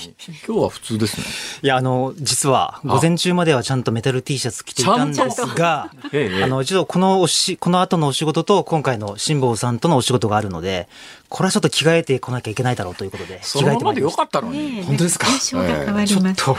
[0.46, 1.24] 今日は普通ですね。
[1.62, 5.90] いやあの実は午前中まではちゃんとメタル T シャツ着ていたんですが
[6.42, 10.88] あの一度このおしこの後のお仕事と今回の辛坊さんとのお仕事があるので
[11.28, 16.56] これはちょっと着替えてこなきゃいけないだろうということで着替えてまでよかったのに、本当ですか、ちょっと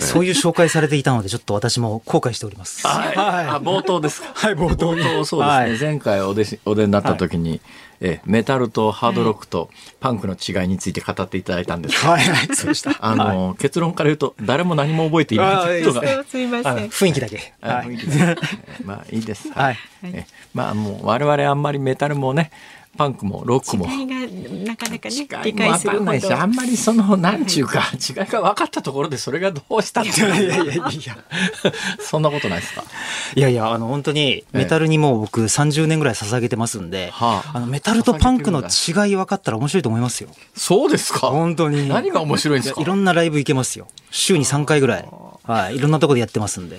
[0.00, 2.86] そういう紹介されていたのでちょっと私も後悔しております。
[2.86, 3.14] はい。
[3.14, 4.32] はい、冒頭ですか？
[4.34, 5.02] はい、冒頭に。
[5.02, 5.56] 冒頭そうですね。
[5.56, 7.60] はい、前回おでお出になった時に、はい、
[8.00, 9.68] えメタルとハードロックと
[10.00, 12.96] パンクの違いについて語っていただいたんですはい、はい、そうでした。
[13.00, 16.24] あの、はい、結論から言うと、誰も何も覚えていないとが。
[16.24, 16.88] すみません。
[16.88, 17.52] 雰囲気だけ。
[17.60, 18.42] はい、雰囲気だけ。
[18.82, 19.52] まあ、いいです。
[19.52, 19.76] はい。
[20.04, 22.50] えまあ、もう、我々あんまりメタルもね、
[22.96, 23.86] パンクもロックも。
[23.86, 30.10] 違いがなかなかね理解するないしあんまりそのなんちゅうか違いが分かったところでそれがどうしたって。
[30.10, 30.84] いやいやいやいや。
[32.00, 32.82] そんなことないですか？
[33.34, 37.42] いやいやあの本当にメタルにもう僕30年ぐらい捧げてますんで、あ。
[37.54, 40.30] のメタルとパンクの違い分かったら面白いと思いますよ。
[40.54, 41.28] そうですか？
[41.28, 41.88] 本当に。
[41.88, 42.80] 何が面白いんですか？
[42.80, 43.88] いろんなライブ行けますよ。
[44.10, 45.08] 週に3回ぐらい。
[45.44, 46.76] はいいろんなところでやってますんで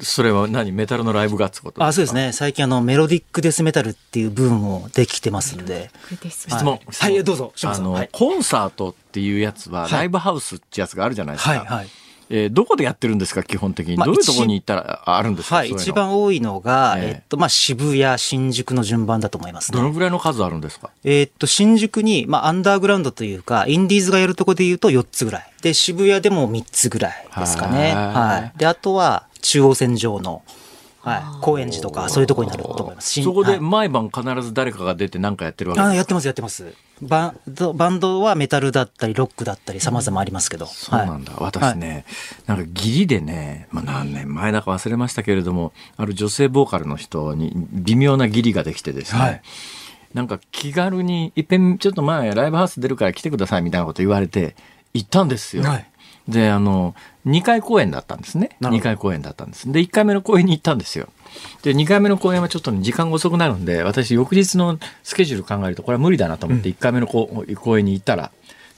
[0.00, 0.72] それは何？
[0.72, 1.82] メタルのライブがってこと？
[1.84, 2.32] あそうですね。
[2.32, 5.90] 最近あのメロディックデスメタルっていうブームもできてますんで。
[6.28, 6.80] 質問。
[6.86, 7.52] はいどうぞ。
[7.64, 11.88] あの、はい、コンサートっていうやつはライブハウスってやつがあるじゃないですか、はいはい。
[12.32, 13.42] えー、どこでやってるんですか？
[13.42, 20.90] 基本的に、まあ、どういうところに行ったらあるんですか、はい、一番多いのが、えー、えっとまあ、渋谷新宿の順番だと思います、ね、どのぐらいの数あるんですか？
[21.02, 25.50] えー、っと新宿に、まあ、アンダーグラウンドというかインディーズがやるとこでいうと4つぐらい。
[25.60, 27.92] で渋谷でも3つぐらいですかね。
[27.94, 28.58] はい。
[28.58, 30.42] であとは中央線上の
[31.02, 33.22] はい、高円寺とかそういうところになると思います。
[33.22, 36.74] そこで毎晩必ず誰かが出て何かやってるわけですか、あやってますやってます。
[37.00, 37.40] バン
[37.74, 42.04] バンドはメタルだったりロックだったりさまざまありますけど、そうなんだ、はい、私ね、
[42.46, 49.42] なんか義理でね、まあ、何年前だか忘れましたけれどもある女性ボーカルの人に微妙な義理ができてですね、はい、
[50.12, 54.54] なんか気軽にいっぺんちょっと前ライブハウス出るから来てくださいみたいなこと言われて
[54.92, 55.62] 行ったんですよ。
[55.62, 55.89] はい
[56.30, 56.94] で、あの、
[57.26, 58.56] 2回公演だったんですね。
[58.60, 59.70] 2回公演だったんです。
[59.70, 61.08] で、1回目の公演に行ったんですよ。
[61.62, 68.30] で、2回目の公演はちょっと、ね、時間が遅くなるんで、私、翌日のスケジュール考えると、これは無理だなと思って、1回目の公演に行ったら、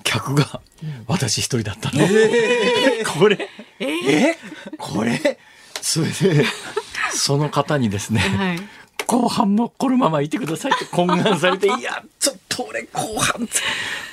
[0.03, 0.61] 客が
[1.07, 2.03] 私一人だったの。
[2.03, 4.35] えー、これ、えー、
[4.79, 5.38] これ、
[5.81, 6.45] それで、
[7.12, 8.59] その方にですね、はい
[9.12, 13.49] 後半もこのままいてくださいって懇願されて、 いや、ちょっと俺後半、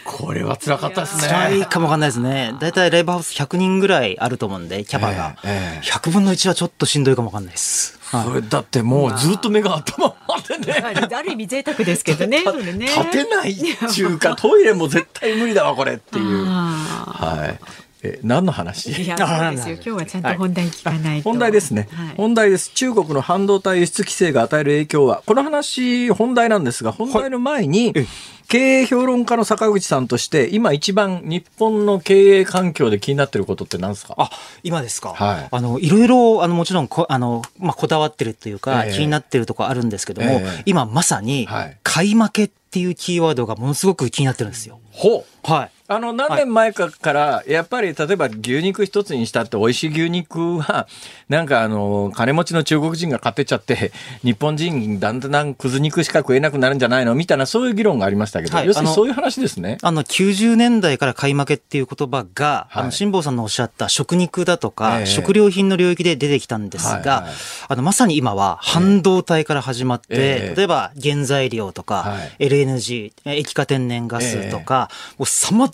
[0.06, 1.28] これは辛かったですね。
[1.28, 2.54] 辛いかもわかんないですね。
[2.60, 5.38] 大体ライブハウス100人ぐらいあると思うんで、キャパが。
[5.44, 8.00] えーえー、100分の1はちょっとしんどいかもわかんないです。
[8.12, 10.74] それだってもうずっと目が頭回ってね。
[11.16, 12.44] ある意味贅沢ですけどね。
[12.44, 16.46] ね立てないっていうか、トイレも絶対無理だわ、これっていう。
[16.46, 17.60] はい。
[18.02, 18.92] え何の話？
[19.04, 19.76] いや そうですよ。
[19.76, 22.72] 今日はちゃんと本題聞かない、はい、本題ですね、はい、本題です。
[22.74, 28.08] 中国の半導体輸出規制が与える影響はこの話本題なんですが本題の前に、はい、
[28.48, 34.16] 経営評論家の坂口さんとして今一番日本の経営環境で気になってることって何ですか？
[34.18, 34.30] あ
[34.64, 41.48] 今ですか、はい、あのいろいろあのもちろんこあの、まあ、こだわってるというか、えー、気になってるところあるんですけども、えー、今まさに
[41.84, 44.80] 買い負けってっていうキーワードがものすごく気になってるんですよ。
[44.92, 45.52] ほう。
[45.52, 45.72] はい。
[45.92, 50.88] あの、何年前かから、やっぱり、例えば牛肉一つにしたって美味しい牛肉は、
[51.30, 53.92] なんかあの、金持ちの中国人が買ってっちゃって、
[54.24, 57.16] 日本人だんだんくず肉しか食えなくなるんじゃないの？
[57.16, 59.80] みたいな、そういう議論がありましたけど、はい、要するにそういう話ですね。
[59.82, 67.34] あの、90年代から買い負けっていう言葉が、はい、あの、辛坊さんのおっしゃった食肉だとか、えー、食料品の領域で出てきたんですが、はいはい、
[67.70, 75.26] あの、まさに今は半導体から始まって、えー、例えば原材料とか、はい、LNG、液化天然ガスとか、えー、もう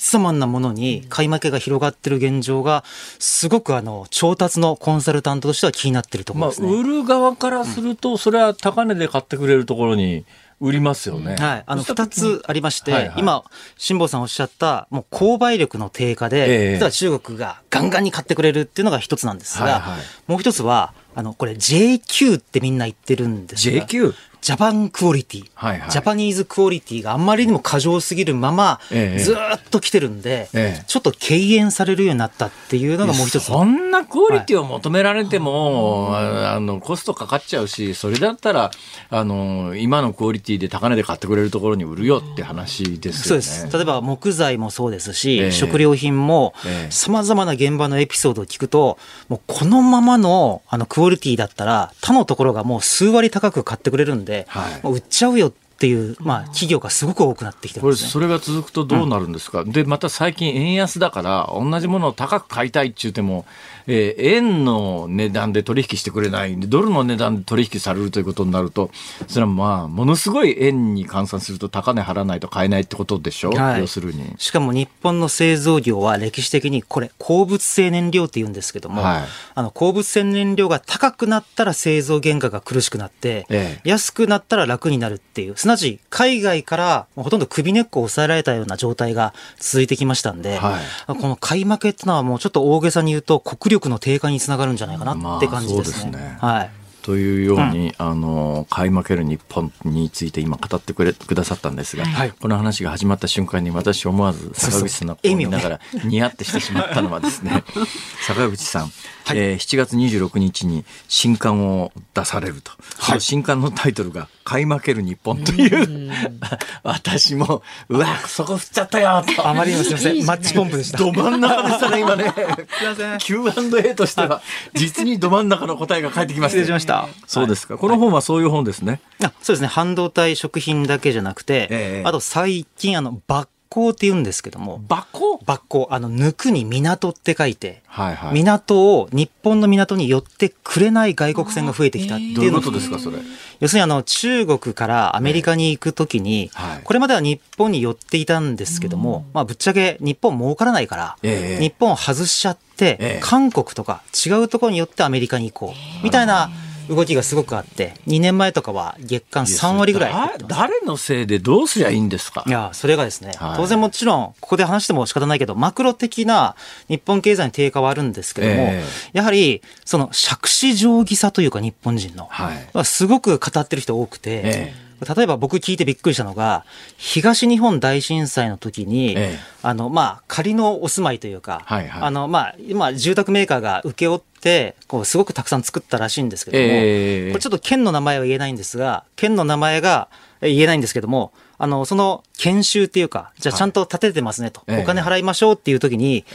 [0.05, 2.83] 様々なものにに買い負けが広がってる現状が、
[3.19, 6.67] すごくあの、調達のコンサルタントとしては気になってるところですね。
[6.67, 10.25] まあ、売る側からすると、それは高値で買ってくれるところに、
[10.61, 11.35] 売りますよね。
[11.35, 11.63] はい。
[11.65, 13.43] あの、二つありまして、はいはい、今、
[13.77, 23.85] 辛坊さんおっしゃった、もう購買力の低下で、えー、実は中国がガンガンに買ってくれるっていうのが一つなんですが、はいはい、もう一つは、あの、これ JQ ってみんな言ってるんですが。
[23.85, 24.13] JQ?
[24.45, 33.45] ジャパンクオリティ、はいはい、ジャパニーズクオリティがあんまりにも過剰すぎるまま、ずっと来てるんで、ええ、ちょっと敬遠されるようになったっていうのがもう一つ。
[33.45, 38.69] そんなクオリティを求められても、はい、あの、コストかかっちゃうし、それだったら、
[39.10, 43.41] あの、今のクオリティで高値で買ってくれるところに売るよって話ですよね。
[43.41, 43.75] そうです。
[43.75, 46.53] 例えば木材もそうですし、え、食料品も、
[46.91, 63.45] 様々な現場のエピソードを聞くと、もうこのままのあのクオリティだったら、他のところがもう数割高く買ってくれるんで、はい、もう売っちゃうよっていう、まあ、企業がすごく多くなってきて、ね、これ、それが続くとどうなるんですか、うん、で、また最近、円安だから、同じものを高く買いたいって言っても、
[63.88, 68.89] えー、円の値段で取引してくれないんで、ドルの値段で取引されるということになると、
[69.27, 74.33] それはまあ、ものすごい円に換算すると高値払わないと買えないってことでしょ、はい、要するに。
[74.38, 96.12] しかも日本の製造業は歴史的にこれ、鉱物性燃料って言うんですけども、はい、あの鉱物性燃料が高くなったら製造原価が苦しくなって、ええ、安くなったら楽になるっていう、すなわち海外からほとんど首根っこを抑えられたような状態が続いてきましたんで、はい、この買い負けっていうのはもうちょっと大げさに言うと国力の低下につながるんじゃないかなって感じですね。
[96.12, 96.38] まあ、すね。
[96.39, 96.71] はい。
[97.01, 107.63] というように、うん、あの買い負ける日本について今語ってくれくださったんですが、はい、この話が始まった瞬間に私思わず坂口さんの顔を見ながらニヤってしてしまったのはですね
[108.25, 108.91] 坂口さん、
[109.25, 116.11] はい、えー、7月26日に新刊を出されると、はい、新刊のタイトルが買い負ける日本という
[116.83, 119.47] 私も、うわ、そこ振っちゃったよと。
[119.47, 120.25] あまりにもすみません。
[120.27, 120.99] マッチポンプでした。
[120.99, 122.25] ど真ん中でしたね、今ね。
[122.35, 123.17] すみません。
[123.17, 124.43] Q&A としては、
[124.75, 126.59] 実にど真ん中の答えが返ってきました。
[126.59, 127.07] 失礼しました。
[127.25, 127.79] そうですか。
[127.79, 129.01] この本はそういう本ですね。
[129.23, 129.67] あそうですね。
[129.67, 134.81] 半導体食品だけじゃなくて、えー、あと最近、あの、バッ港って言うんですけども。
[134.88, 135.88] 抜港抜港。
[135.91, 143.17] あの、抜くに港って書いて、はいはい、港を日本の港に寄ってくれない外国船が増えてきたっていうどういうことですか、それ？
[143.59, 156.03] 要するにあの、中国からアメリカに行くときに、はい、これまでは日本に寄っていたんですけども、まあ、ぶっちゃけ日本儲からないから、えー、日本を外しちゃって、えー、韓国とか違うところによってアメリカに行こう。
[156.03, 156.49] みたいな、
[156.89, 160.13] 動きがすごくあって、2年前とかは月間3割ぐらい
[160.48, 162.43] 誰のせいでどうすりゃいいんですか？
[162.45, 166.56] いや、それがですね、はい、当然もちろん、ここで話しても仕方ないけど、マクロ的な
[166.88, 174.85] 日本経済の低下はあるんですけども、えー、やはり、その、杓子定規さというか、日本人の、はい、すごく語ってる人多くて、えー
[175.15, 176.65] 例えば僕聞いてびっくりしたのが、
[176.97, 190.08] 東日本大震災の時に、ええ、あの、まあ、仮のお住まいというか、はいはい、あの、まあ、今、住宅メーカーが請け負って、こう、すごくたくさん作ったらしいんですけども、え、これちょっと県の名前は言えないんですが、県の名前が
[190.41, 196.25] 言えないんですけども、あの、その研修っていうか、じゃあちゃんと立ててますねと、はい、お金払いましょうっていう時に、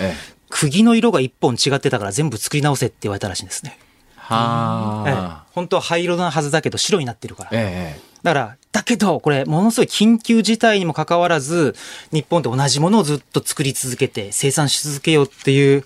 [0.51, 3.79] 釘の色が一本違ってたから全部作り直せって言われたらしいんですね。
[4.16, 7.51] はあ、本当は灰色なはずだけど白になってるから。
[7.53, 11.74] ええだから、だけど、これ、ものすごい緊急事態にもかかわらず、
[12.12, 15.85] 日本って同じものをずっと作り続けて、生産し続けようっていう、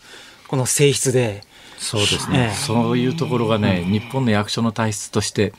[0.48, 1.42] この性質で。
[1.78, 2.50] そうですね。
[2.50, 5.52] ええ、そういうところがね、日本の役所の体質として、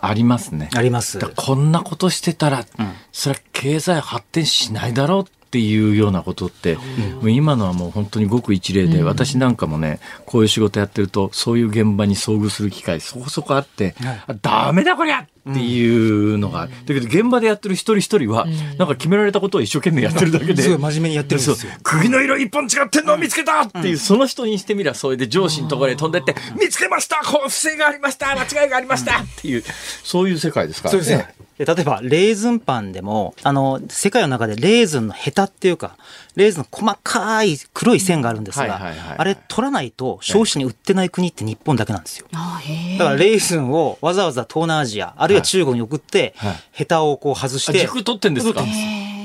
[0.00, 0.68] ありますね。
[0.74, 1.18] あります。
[1.36, 6.78] こんなことしてたら、うん、それは経済発展しないだろうっていうようなことって、
[7.22, 18.46] うん、今のはもう本当にごく一例で、うん、私なんかもね、こういう仕事やってると、そういう現場に遭遇する機会そこそこあって、はい、ダメだこりゃっていうのが、うん、だけど現場でやってる一人一人は、
[18.78, 20.62] なんか決められたことを一生懸命やってるだけで。
[20.62, 21.72] すごい真面目にやってるんですよ。
[21.82, 23.14] 釘の色一本違ってんの？
[23.14, 23.62] を見つけた！
[23.62, 27.22] っていう、その人にしてみりゃ、それで上司のところへ飛んでって、見つけました！
[27.24, 28.32] こう不正がありました！
[28.32, 29.20] 間違いがありました！
[29.20, 29.64] っていう、
[30.04, 30.88] そういう世界ですか？
[30.90, 31.02] らね。
[31.02, 31.34] そうですね。
[31.58, 35.96] 例えば、レーズンパンでも、あの、世界の中でレーズンのヘタっていうか、
[36.36, 42.28] レーズンの細かい黒い線があるんですが、あれ取らないと消費者に売ってない国って日本だけなんですよ。
[42.30, 47.78] だからレーズンをわざわざ東南アジア、あるいは中国に送って、はい、ヘタをこう外して。
[47.78, 48.62] 軸取ってんですか？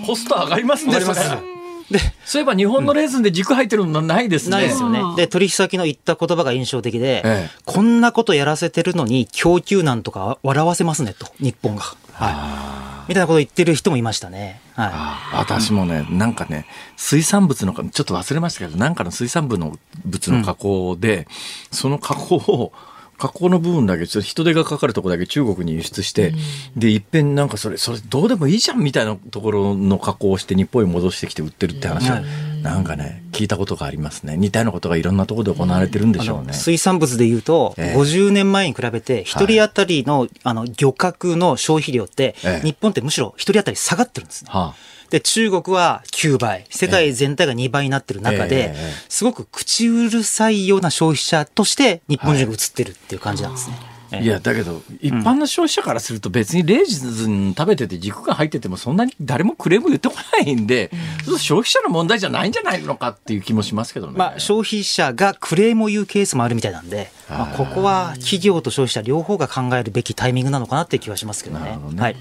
[0.06, 0.94] コスト上がりますね。
[0.94, 1.54] 上がります。
[1.92, 4.52] でそういえば日本のレーズンで軸入ってるのないですね。
[4.52, 5.02] ないですよね。
[5.18, 11.84] で、取引先の言った言葉が印象的で、ええ、こんなことやらせてるのに供給難とか笑わせますねと、日本が。
[12.14, 13.10] はい。
[13.10, 14.62] みたいなことを言ってる人もいましたね。
[14.76, 14.88] は
[15.34, 15.36] い。
[15.36, 21.26] 私もね、なんかね、水産物の、ちょっと忘れましたけど、なんかの水産物の物の加工で、うん、
[21.72, 22.72] その加工を、
[23.18, 26.30] 加工の部分だけちょっと人手がかかるところだけ中国に輸出して、
[26.76, 32.16] うん、でいっぺんなんかそれそれどうでもいいじゃんみたいなところの加工をして日本に戻してきて売ってるって話を、
[32.62, 34.38] なんかね聞いたことがありますね。
[34.38, 44.52] 似たようなことがいろんなところで行われてるんでしょうね、うん、水産物でいうと、えー、50年前に比べて一人当たりの,、あの漁獲の消費量って、えー、日本ってむしろ一人当たり下がってるんですね。
[44.52, 44.76] はあ
[45.14, 48.74] で、中国は9倍、世界全体が2倍になってる中で、
[49.10, 53.78] すごく口うるさいような消費者として日本人が映ってるっていう感じなんですね。
[54.22, 60.90] いや、だけど、一般の消費者からすると別にレーズン食べてて軸が入っててもそんなに誰もクレーム言ってこないんで、
[61.28, 64.14] うん、消費者の問題じゃないんじゃないのかっていう気もしますけどね。
[64.16, 71.78] まあ、消費者がクレームを言うケースもあるみたいなんで、まあ、ここは企業と消費者両方が考えるべきタイミングなのかなっていう気はしますけどね。
[71.80, 72.16] どねはい。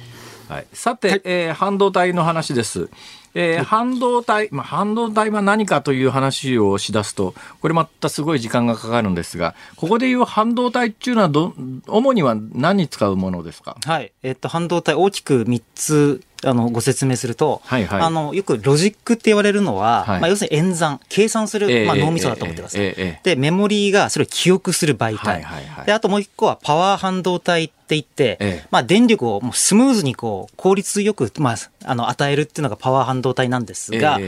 [0.53, 2.90] はい、さて、はい、えー、半導体の話です。
[3.34, 11.55] えー、半導体、まあ、半導体は何かという話をしだすと、これまたすごい時間がかかるんですが、ここでいう半導体っていうのはど、
[11.86, 13.78] 主には何に使うものですか？
[13.86, 14.12] はい。
[14.22, 22.82] えっと、半導体大きく3つあのご説明すると、はいはい、あのよくロジックって言われるのは、はい、まあ、要するに演算、計算する、えー、まあ、脳みそだと思ってください。
[22.82, 34.18] えーえー、で、メモリーがそれを記憶する媒体、はいはいはい、であともう一個はパワー半導体って言って、まあ、電力をもうスムーズにこう効率よく、まあ、あの与えるっていうのがパワー半導体なんですが、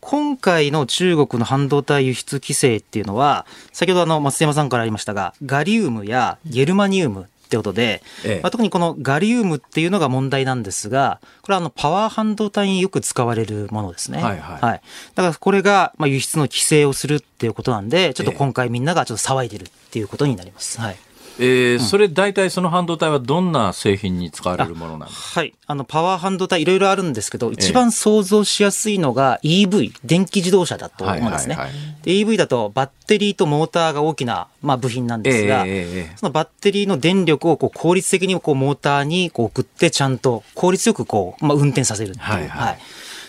[0.00, 14.22] 今回の中国の半導体輸出規制っていうのは、先ほどあの松山さんからありましたが、ガリウムやゲルマニウムってことで、ええ、まあ、特にこのガリウムっていうのが問題なんですが、これはあのパワー半導体によく使われるものですね。
[14.22, 14.80] はい、はい、はい。
[15.14, 20.80] だからこれがまあ輸出の規制をするっていうことなんで、ちょっと今回みんながちょっと騒いでるっていうことになります。
[20.80, 20.96] はい。
[21.38, 25.40] えー、それ大体その半導体はどんな製品に使われるものなんですか？
[25.40, 25.54] はい。
[25.66, 31.54] あの、パワー半導体いろいろあるんですけど、一番想像しやすいのが EV、電気自動車だと思うんですね。
[31.54, 42.24] はいはいはい、で EV だとバッテリーとモーターが大きな、まあ、部品なんですが、えー、そのバッテリーの電力をこう効率的にこうモーターにこう送ってちゃんと効率よくこう、まあ、運転させるっていう。
[42.24, 42.78] はい、はい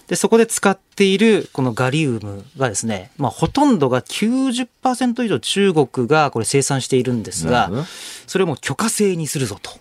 [0.08, 7.70] で、そこで使っているこのガリウムがですね、まあ、ほとんどが90%以上中国がこれ生産しているんですが、
[8.26, 9.72] それをもう許可制にするぞと。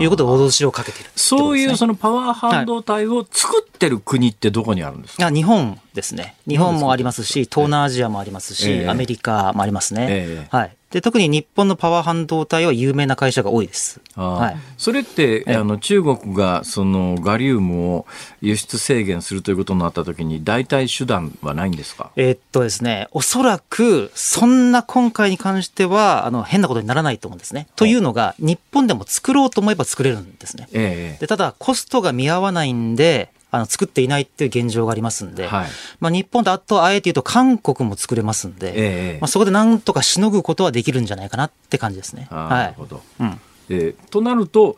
[0.00, 6.36] いうことで脅しをかけてる、ね、そういうそのパワー半導体を作ってる国ってどこにあるんですか、はい、日本ですね。
[6.46, 10.06] 日本もありますし、東南アジアもありますし、えー、アメリカもありますね。
[10.10, 10.76] えー、はい。
[10.92, 14.00] で特に日本のパワー半導体は有名な会社が多いです。
[14.14, 18.06] はい、それって、あの中国がそのガリウムを
[18.40, 22.12] 輸出制限するということになったときに、代替手段はないんですか？
[22.16, 27.66] えー、っとですね、おそらく、そんな今回に関しては、あの変なことにならないと思うんですね。
[27.74, 30.68] というのが、日本でも作ろうと思えば作れるんですね。
[30.72, 35.66] えー、でただ、コストが見合わないんで、あの作っていないっていう現状がありますんで、はい、
[36.00, 42.28] まあ、日本とあとあえて言うと韓国も作れますんで、えー、まあ、そこでなんとかしのぐことはできるんじゃないかなって感じですね。
[42.30, 43.40] なるほど、うん
[43.72, 44.76] えー、となると、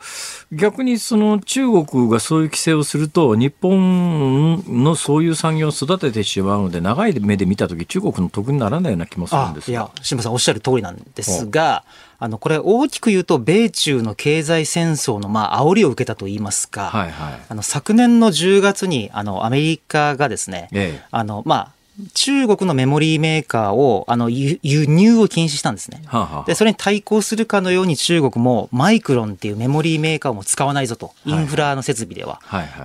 [0.52, 11.84] 逆にその中国がそういう規制をすると、日本のそういう産業を育ててしまうので、長い目で見たとき、中国の得にならないような気もするんですいや、新さんおっしゃる通りなんですが、
[12.18, 21.73] あの、これ大きく言うと、米中の経済戦争の、まあ、煽りを受けたと言いますか、はいはい、あの、昨年の10月に、あの、アメリカがですね、ええ、あの、まあ、
[22.14, 32.40] 中国のメモリーメーカーをあの輸入を禁止したんですね、はあはあ、でそれに対抗するかのように中国もマイクロンっていうメモリーメーカーも使わないぞと、インフラの設備では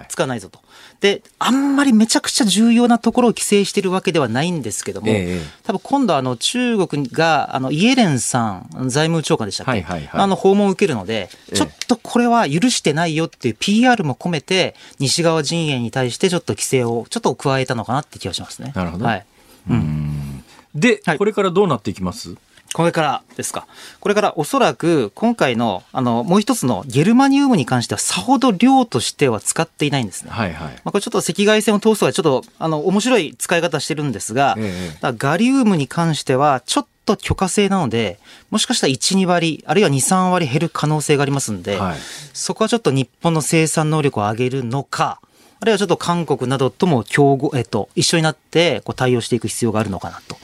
[0.09, 0.59] 使わないぞと、
[1.01, 18.73] で、あんまりめちゃくちゃ重要なところを規制しているわけではないんですけども、え多分今度あの中国が、あの、イエレンさん、財務長官でしたっけ、はいはいはい、あの、訪問を受けるので、ちょっとこれは許してないよっていう PR も込めて、西側陣営に対してちょっと規制をちょっと加えたのかなって気がしますね。
[18.75, 19.05] なるほど。
[19.05, 19.25] はい。
[19.69, 20.43] うん。
[20.75, 22.35] で、はい、これからどうなっていきます？
[22.73, 23.67] これからですか。
[23.99, 30.31] これからおそらく今回の、あの、もう一つのゲルマニウムに関してはさほど量としては使っていないんですね。
[30.31, 30.67] はいはい。
[30.67, 38.19] まあ、これちょっと赤外線を通すとはちょっと、あの、面白い使い方してるんですが、ええ、ガリウムに関してはちょっと許可制なので、
[38.51, 41.97] もしかしたら1、2割、あるいは2、3割減る可能性がありますんで、はい、
[42.33, 45.19] そこはちょっと日本の生産能力を上げるのか、
[45.61, 50.37] あるいはちょっと韓国などとも競合、えっと、一緒になってこう対応していく必要があるのかなと。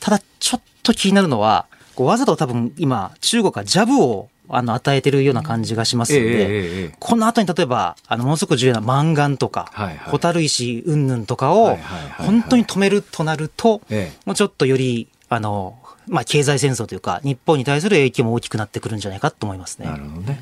[0.00, 11.76] ただ、ちょっと気になるのは、こうわざと多分今、中国はジャブをあの与えてるような感じがしますので、この後に例えばあのものすごく重要なマンガンとか、はいはい、ホタル石云々とかを
[12.18, 13.80] 本当に止めるとなると、
[14.26, 19.86] もうちょっとよりあのまあ、経済戦争というか日本に対する影響も大きくなってくるんじゃないかと思いますね。
[19.86, 20.26] なるほどね。
[20.26, 20.38] はい、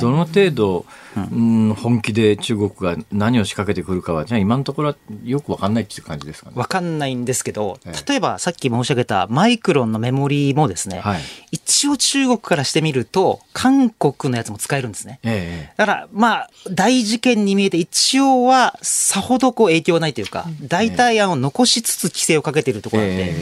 [0.00, 6.56] どの程度、うん、本気で中国が何を仕掛けてくるかは、じゃあ今のところはよく分かんないっていう感じですかね。
[6.56, 11.20] 分かんないんですけど、例えばさっき申し上げたマイクロンのメモリーもですね、はい、
[11.50, 15.18] 一応中国からしてみると、韓国のやつも使えるんですね。
[15.22, 23.36] ええ、だから、まあ、大事件に見えて、一応はさほどこう影響ないというか、代替案を残しつつ規制をかけているところで、え、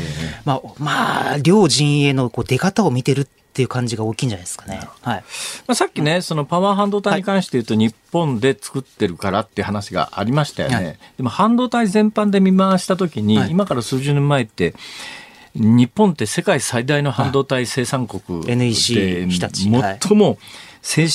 [0.45, 4.81] まあ、まあ、両陣営のこう出方を見てるっていう感じが大きいんじゃないですかね。
[5.03, 5.25] はい。
[5.67, 10.75] まあ、さっきね、そのパワー半導体に関して言うと、日本で作ってるからって話がありましたよね。
[10.75, 14.75] はい、でも半導体全般で見回したときに、はい、今から数十年前って、
[15.55, 20.39] 日本って世界最大の半導体生産国で、NEC 最も、
[20.83, 21.09] 先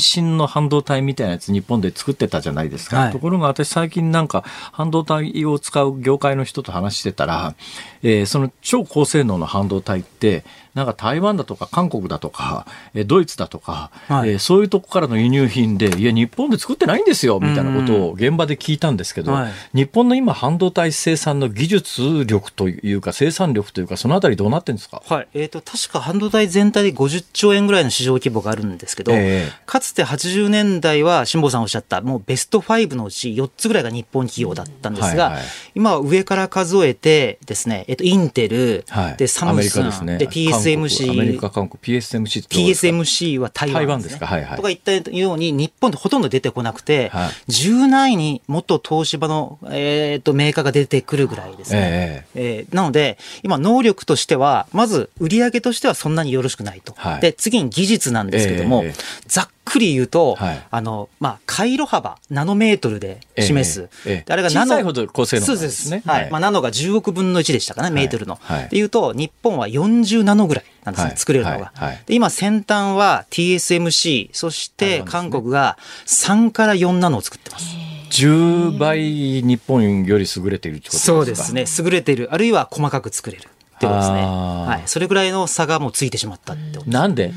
[0.00, 4.42] 進の半導体みたいなやつ日本で作ってたじゃないですか、はい、ところが私最近なんか
[4.72, 7.54] 半導体を使う業界の人と話してたら、
[8.02, 10.44] えー、その超高性能の半導体って
[10.74, 25.28] なんか台湾だとか韓国だとか、えドイツだとか、はい、えー、そういうとこからの輸入品で、いや、日本で作ってないんですよ、みたいなことを現場で聞いたんですけど、はい、日本の今、半導体生産の技術力というか、生産力というか、そのあたりどうなってるんですか、はい。
[25.34, 35.42] えーと、確か半導体全体で50兆円ぐらいの市場規模があるんですけど、えー、かつて80年代は、辛坊さんおっしゃった、もうベスト5のうち4つぐらいが日本企業だったんですが、はいはい、
[35.74, 40.26] 今は上から数えてですね、えーと、インテル、はい、でサムスン、で、ね、
[40.62, 51.78] TSMC、アメリカ、韓国、PSMC って TSMC は台湾です、ね,、か、はいはい、とか言ったように、日本でほとんど出てこなくて、はい、10内に元東芝の、えーと、メーカーが出てくるぐらいですね。
[51.82, 56.94] えー、えー、なので、今、能力としては、まず売上としてはそんなによろしくないと。
[56.96, 58.94] はい、で、次に技術なんですけども、えー、
[59.26, 63.88] ざっくり言うと、はい、あの、まあ、回路幅、ナノメートルで示す。
[64.06, 64.72] ええあれがナノ。
[64.72, 66.02] 小さいほど高性能なんですね。
[66.04, 66.30] はい。
[66.30, 68.38] まあ、ナノが10億分の1でしたかね、メートルの。
[68.42, 71.72] はい、で言うと、日本は40ナノぐらいなんですね、作れるのが。
[72.06, 77.66] で今、先端は TSMC、そして韓国が3から4ナノを作ってます。
[78.10, 81.06] 10倍日本より優れているってことですか？
[81.06, 81.64] そうですね。
[81.78, 82.28] 優れている。
[82.30, 83.44] あるいは細かく作れる。
[83.82, 84.20] ってことですね。
[84.22, 84.88] はい。
[84.88, 87.32] それぐらいの差がもうついてしまったってことなんで？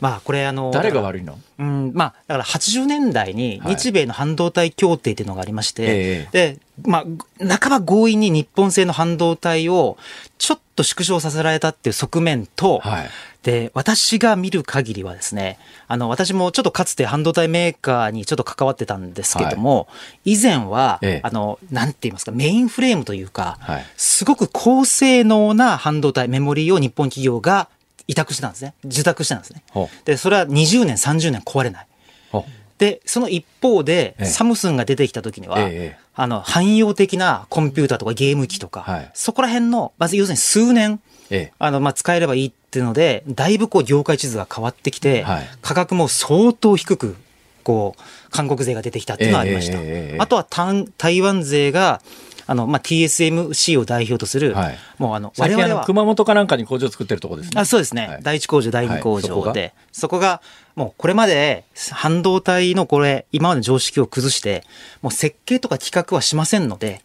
[0.00, 0.70] まあこれあの。
[0.72, 1.38] 誰が悪いの？
[1.58, 7.04] うん、まあだから80年代に日米の半導体協定っていうのがありまして、はい、で、まあ
[7.58, 9.98] 半ば強引に日本製の半導体を
[10.38, 13.10] ちょっと縮小させられたっていう側面と、はい、
[13.42, 27.68] で、私が見る限りはですね、あの、私もちょっとかつて半導体メーカーにちょっと関わってたんですけども、はい、以前は、ええ、あの、なんて言いますか、メインフレームというか、はい、すごく高性能な半導体、メモリーを日本企業が
[28.08, 28.74] 委託してたんですね。
[28.84, 29.62] 受託してたんですね。
[30.04, 31.86] で、それは20年、30年壊れない。
[32.80, 40.98] で、その一方で、ええ、サムスンが出てきた時には、え、あの、汎用的なコンピューターとかゲーム機とか、はい、そこら辺の、まず要するに数年、
[41.58, 47.16] あの、まあ、使えればいいっていうので、だいぶこう業界地図が変わってきて、はい、価格も相当低く、
[47.62, 49.78] こう、韓国勢が出てきたっていうのはありました。
[49.80, 50.46] えー、あとは
[50.98, 52.00] 台湾勢が、
[52.50, 55.84] あの、まあ、TSMC を代表とする、はい、もうあの、我々は。
[55.84, 57.60] 熊本かなんかに工場作ってるとこですね。
[57.60, 60.42] あそうですね、はい、第一工場、第二工場で、そこが、
[60.74, 64.64] もうこれまで半導体のこれ、今までの常識を崩して、
[65.00, 67.02] もう設計とか企画はしませんので、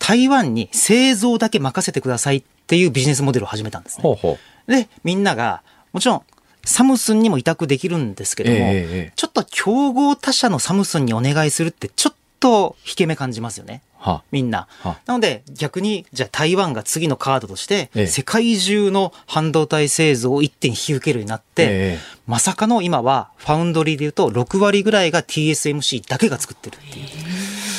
[0.00, 4.02] 台湾に製造だけ任せてくださいっていうビジネスモデルを始めたんですね。
[4.04, 6.22] ほうほうで、みんなが、もちろん、
[6.64, 13.82] サムスンにも委託できるんですけども、えー、ちょっと競合他社のサムスンにお願いするってちょっと引け目感じますよね。
[13.98, 14.68] はみんな。
[15.04, 21.98] なので逆にじゃあ台湾が次のカードとして、世界中の半導体製造を一手に引き受けるようになって、え
[22.28, 27.06] まさかの今はファウンドリーでいうと6割ぐらいが TSMC だけが作ってるっていう。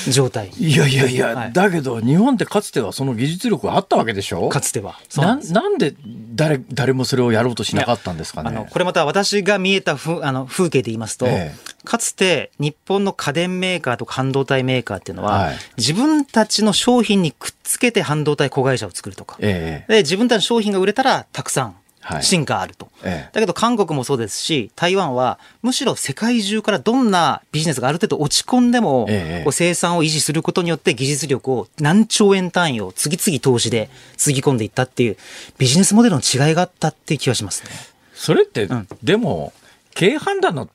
[0.09, 0.49] 状態。
[0.57, 4.49] いやいやいや、はい、だけど日本ってかつてはその技術力があったわけでしょ？
[4.49, 4.99] かつては。
[5.17, 5.93] ななんで
[6.33, 8.49] 誰誰もそれをやろうとしなかったんですかね？
[8.49, 21.75] あのこれまた私が見えたふあの風景で言いますと、ええ、かつて日本の家電メーカーとか半導体メーカーっていうのは、はい、自分たちの商品にくっつけて半導体子会社を作るとか、え、で自分たちの商品が売れたらたくさん
[22.21, 35.17] 進化あると、はいええ、だけど韓国もそうですし台湾はむしろ世界中からどんなビジネスがある程度落ち込んでも、え、生産を維持することによって技術力を何兆円単位を次々投資でつぎ込んでいったっていう
[35.57, 37.69] ビジネスモデルの違いがあったっていう気がしますね。
[38.13, 39.53] それって、うん、でも
[39.93, 40.69] 経営判断の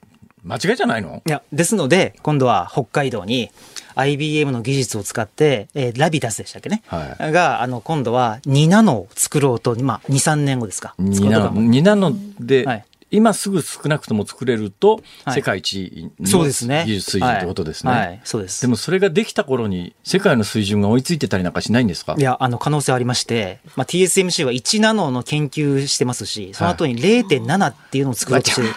[0.45, 1.23] 間違いじゃないの？
[1.27, 3.51] いやですので今度は北海道に
[3.97, 12.85] IBM の技術を使って、えー、ラビダスでしたっけね、はい、があの今度は2ナノを作ろうと、まあ、23年後ですか？2ナノ ,2 ナノで、はい。
[13.09, 15.01] 今すぐ少なくとも作れると、
[15.33, 17.93] 世界一の技術水準ってことですね。
[17.93, 18.61] はい、はい、そうです。
[18.63, 22.17] でもそれができた頃に世界の水準が追いついてたりなんかしないんですか？
[22.19, 28.69] いや、あの可能性ありまして、まあ、TSMC は1ナノの研究してますし、その後に0.7っていうのを作ろうとしてる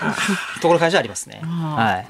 [0.61, 1.41] ところ会社ありますね。
[1.43, 2.07] はい。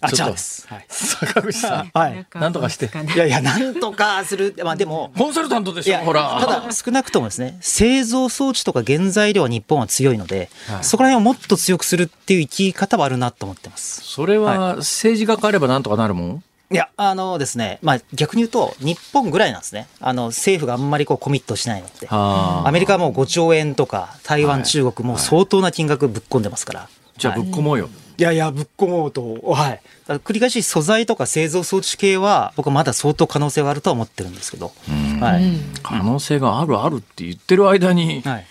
[0.00, 0.66] あ、ちゃです。
[0.68, 1.90] はい、坂口さん。
[1.92, 2.26] はい。
[2.34, 2.90] なんとかして。
[3.14, 4.54] いやいや、なんとかする。
[4.64, 5.12] まあでも。
[5.16, 6.38] コンサルタントでしょ、ほら。
[6.40, 14.00] ただ、少なくともですね、製造装置とか原材料は日本は強いので、はい、そこら辺をもっと強くするっていう生き方はあるなと思ってます。
[14.02, 16.44] それは、政治が変わればなんとかなるもん？
[16.72, 19.88] いや、あのですね、まあ逆に言うと、日本ぐらいなんですね。
[20.00, 22.06] あの、政府があんまりこうコミットしないのって。
[22.08, 26.88] アメリカはもう5兆円とか、台湾、中国も相当な金額ぶっ込んでますから。
[27.18, 27.86] じゃあぶっ込もうよ。
[27.86, 27.90] い
[28.22, 29.40] やいや、ぶっ込もうと。
[29.50, 29.80] はい。
[30.08, 34.72] 繰り返し素材とか製造装置系は、僕はまだ相当可能性があるとは思ってるんですけど。
[35.20, 35.42] はい。
[35.82, 38.46] 可能性があるあるって言ってる間に、はい、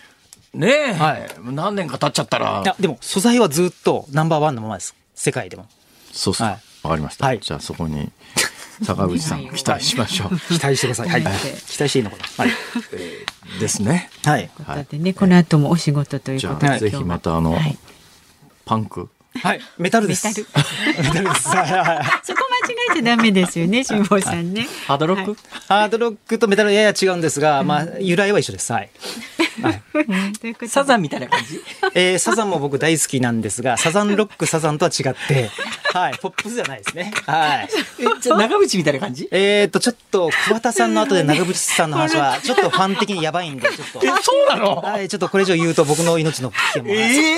[0.53, 2.61] ねえ、はい、何年か経っちゃったら。
[2.63, 4.95] いや、でも素材はずっとナンバーワンのままです。
[5.15, 5.67] 世界でも。
[6.11, 6.47] そうそう。
[6.47, 7.25] わ、はい、かりました。
[7.25, 8.11] はい、じゃあそこに。
[8.83, 10.39] 坂口さん 期待しましょう。
[10.39, 11.09] 期待してください。
[11.09, 11.21] はい。
[11.21, 12.23] 期待していいのかな？
[12.37, 12.53] はい。
[12.93, 14.09] えー、ですね。
[14.23, 14.49] はい。
[14.67, 16.79] だってね、この後もお仕事ということで。
[16.79, 17.59] ぜひまたあの、
[18.65, 19.09] パンク。
[19.41, 20.27] はい、メタルです。
[20.27, 20.47] メタル。
[21.03, 21.43] メタルです。
[21.43, 21.69] そこ間違
[22.91, 24.67] えちゃダメですよね、辛坊さんね。
[24.87, 25.37] ハードロック、
[25.67, 28.71] ハードロックとメタルやや違うんですが、まあ由来は一緒です。
[28.73, 28.89] はい。
[30.67, 31.61] サザンみたいな感じ？
[31.93, 35.49] えー、サザンも僕大好きなんですが、サザンロックサザンとは違って、
[35.93, 37.11] はい、ポップスじゃないですね。
[37.25, 37.69] はい。
[38.21, 39.27] じゃ長渕みたいな感じ？
[39.31, 43.99] えっとちょっと桑田さんの後で長渕さんの話は ちょっとファン的にやばいんでちょっと。
[44.05, 44.75] え、そうなの？
[44.77, 46.89] はい、ちょっとこれ以上言うと僕の命の危険も。
[46.91, 47.37] ええ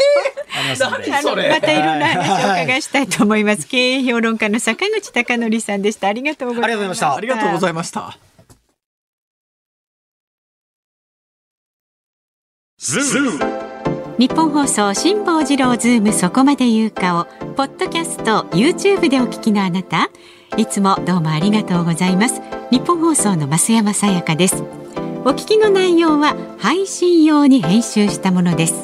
[0.53, 1.21] ありますので。
[1.21, 1.49] それ？
[1.49, 3.67] またいろんな話を伺いしたいと思います。
[3.67, 6.07] 経営評論家の坂口孝則さんでした。
[6.07, 7.15] ありがとうございました。
[7.15, 8.17] ありがとうございました。
[14.17, 17.25] 日本放送辛坊治郎ズームそこまで言うかを
[17.55, 20.09] ポッドキャスト YouTube でお聞きのあなた
[20.57, 24.63] いつもどうもありがとうございます日本放送の増山さやかです
[25.23, 28.83] お聞きの内容は配信用に編集したものです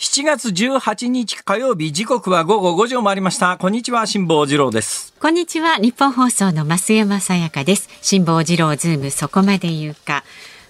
[0.00, 3.58] 7月18日火曜日時刻は午後5時を回りました。
[3.58, 5.12] こんにちは辛坊治郎です。
[5.20, 7.90] こんにちは日本放送の増山さやかです。
[8.00, 10.24] 辛坊治郎ズームそこまで言うか。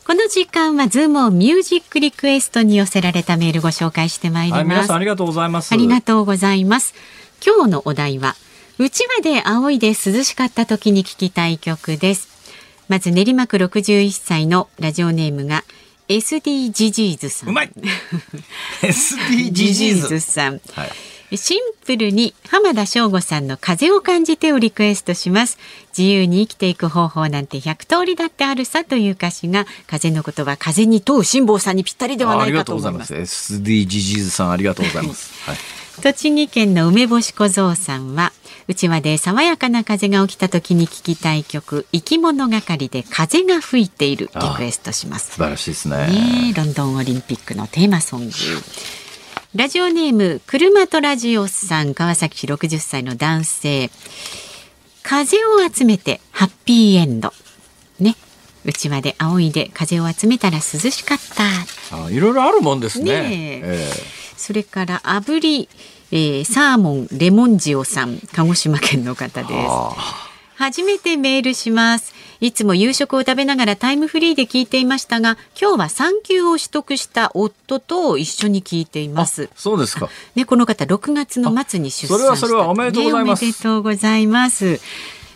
[0.04, 5.72] この時間はズームオンミュージックリクエストに寄せられたメールご紹介してまいります、皆さんありがとうございます。
[5.72, 6.92] ありがとうございます。
[7.46, 8.34] 今日のお題は
[8.78, 12.28] うちわで仰いで涼しかった時に聞きたい曲です。
[12.88, 15.62] まず練馬区61歳のラジオネームが
[16.10, 17.50] SDGs さん。
[17.50, 17.70] うまい
[18.82, 20.60] !SDGs さん。
[20.72, 21.36] はい。
[21.36, 25.58] シンプルに浜田省吾さんの風を感じてをリクエストします。
[25.96, 33.14] 自由に生きていく方法なんて100通りだってあるさという歌詞が風のことは風に問う辛抱さんにぴったりではないかと思います。
[33.14, 35.56] SDGs さんありがとうございます、はい、
[36.02, 38.32] 栃木県の梅干し小僧さんは
[38.68, 48.32] うちわで爽やかな風が起きた時に聞きたい曲生き物係で風が吹いているリクエストします素晴らしいですねねロンドンオリンピックのテーマソング
[49.56, 53.90] ラジオネーム車とラジオさん川崎市60歳の男性
[55.02, 57.32] 風を集めてハッピーエンド
[57.98, 58.14] ね
[58.64, 61.18] うちわで仰いで風を集めたら涼しかっ
[61.90, 65.68] たあいろいろあるもんですねね、えー、それから炙り
[66.12, 69.54] えー、サーモンレモン塩さん鹿児島県の方です。
[70.56, 72.12] 初めてメールします。
[72.40, 79.48] いつも夕食を食べながらタイムフリーで聞いていましたが今日は産休を取得した夫と一緒に聞いています。
[79.54, 80.08] そうですか。
[80.34, 83.24] ねこの方6月の末に出産した、それはそれはおめでとうござい
[84.26, 84.80] ます、ね、おめ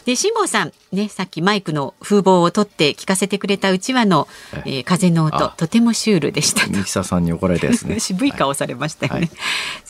[0.04, 4.28] で辛坊さんねさっきマイクの風防を取って聞かせてくれたうちわの、
[4.66, 6.66] えー、風の音とてもシュールでした。
[6.66, 7.98] ミキサーさんに怒られたですね。
[8.00, 9.30] 渋い顔されましたよね、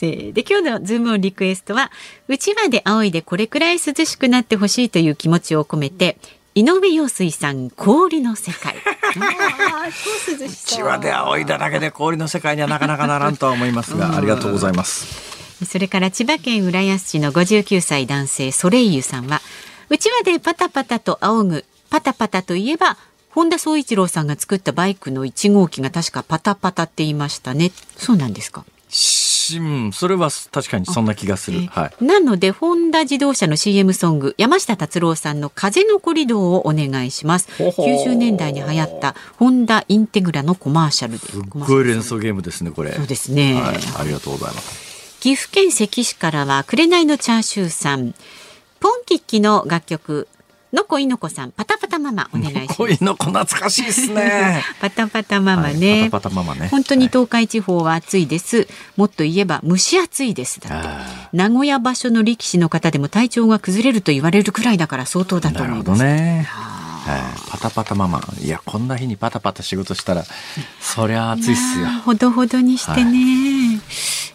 [0.01, 1.91] はい、で今日のズームオンリクエストは
[2.27, 6.17] うちわで仰いでこれくらい涼しくなってほしいという気持ちを込めて
[6.53, 8.75] 井上陽水さん氷の世界。
[9.15, 15.35] うちわで仰いだだけで氷の世界にはなかなかならんとは思いますがありがとうございます。
[15.65, 19.41] それから千葉県浦安市の59歳男性ソレイユさんは
[19.89, 22.97] うちわでパタパタと仰ぐパタパタといえば
[23.29, 28.65] 本田宗一郎さんが作ったバイクの1号機が確かパタパタって言いましたねそうなんですか？
[29.57, 31.67] うん、それは確かにそんな気がする。
[31.67, 37.49] はい、なので、ホンダ自動車の CM ソング、山下達郎さんの風のコリドーをお願いします。
[37.57, 41.27] ほほ90年代に流行ったホンダインテグラのコマーシャルで。
[41.27, 42.93] すごい連想ゲームですね、これ。
[42.93, 43.61] そうですね。
[43.61, 45.19] はい、ありがとうございます。
[45.19, 48.15] 岐阜県関市からは紅のチャーシューさん
[48.85, 50.27] ポンキッキの楽曲
[50.71, 52.77] のこいのこさん、パタパタママお願いします。
[52.77, 54.63] こいのこ懐かしいですね。
[54.79, 56.67] パタパタママね、はい、パタパタママね。
[56.67, 58.57] 本当に東海地方は暑いです。
[58.57, 58.67] はい、
[58.97, 60.89] もっと言えば蒸し暑いですだって。
[61.33, 65.87] 名古屋場所の力士の方でも体調が崩れると言われるくらいだから相当だと思います。
[65.87, 66.47] なるほどね。
[66.47, 70.23] はい、パタパタママいやこんな日にパタパタ仕事したら
[70.79, 73.79] そりゃ暑いっすよほどほどにしてね、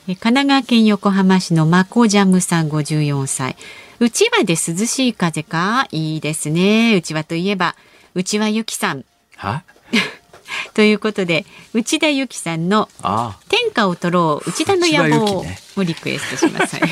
[0.06, 3.56] はい、神奈川県横浜市のマコジャムさん54歳
[4.00, 5.86] うちわで涼しい風か？
[5.92, 6.94] いいですね。
[6.96, 7.76] うちわといえば
[8.14, 9.04] うちわゆきさん。
[9.36, 9.62] は？
[10.74, 11.44] ということで
[11.74, 12.88] 内田由紀さんの
[13.48, 15.44] 「天下を取ろう内田の野望」
[15.76, 16.76] をリクエストします。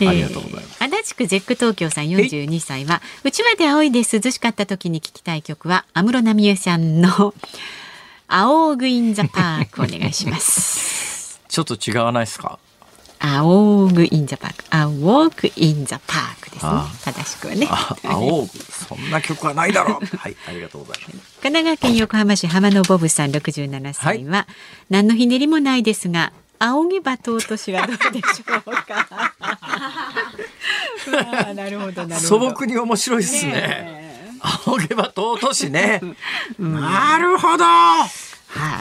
[0.00, 0.82] ありがとうございます。
[0.84, 7.32] 足立区ゼック東京さん42歳は、うちわで仰いで涼しかった時に聞きたい曲は、安室奈美恵さんの、
[8.26, 11.40] アオーグインザパークお願いします。
[11.48, 12.58] ちょっと違わないですか？
[13.18, 16.72] アオーグインザパーク、アウォークインザパークですね。
[17.04, 17.68] 正しくはね。
[17.70, 20.04] アオーグ、そんな曲はないだろう。
[20.16, 21.10] はい、ありがとうございます。
[21.42, 24.46] 神奈川県横浜市浜野ボブさん67歳は、はい、
[24.90, 29.32] 何のひねりもないですが、仰げば尊しはどうでしょうか。
[31.54, 34.38] なるほど素朴に面白いですね。
[34.66, 36.00] 仰げば尊しね。
[36.58, 37.64] なるほど。
[37.64, 38.08] は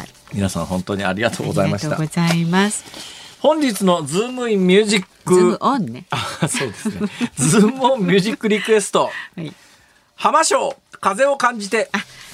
[0.03, 0.09] い。
[0.33, 1.95] 皆さん本当にありがとうございました。
[1.95, 3.22] ありがとうございます。
[3.43, 5.35] 本日のズームインミュージック。
[5.35, 6.05] ズームオンね。
[6.11, 7.09] あ、そうですね。
[7.35, 9.09] ズームオンミュージックリクエスト。
[9.35, 9.53] はい。
[10.15, 11.89] 浜省風を感じて。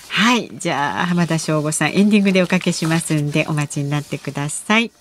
[0.10, 0.52] はい。
[0.54, 4.92] じゃあ、浜田省吾さん、エンディングでおかけしますんで、お待ちになってください。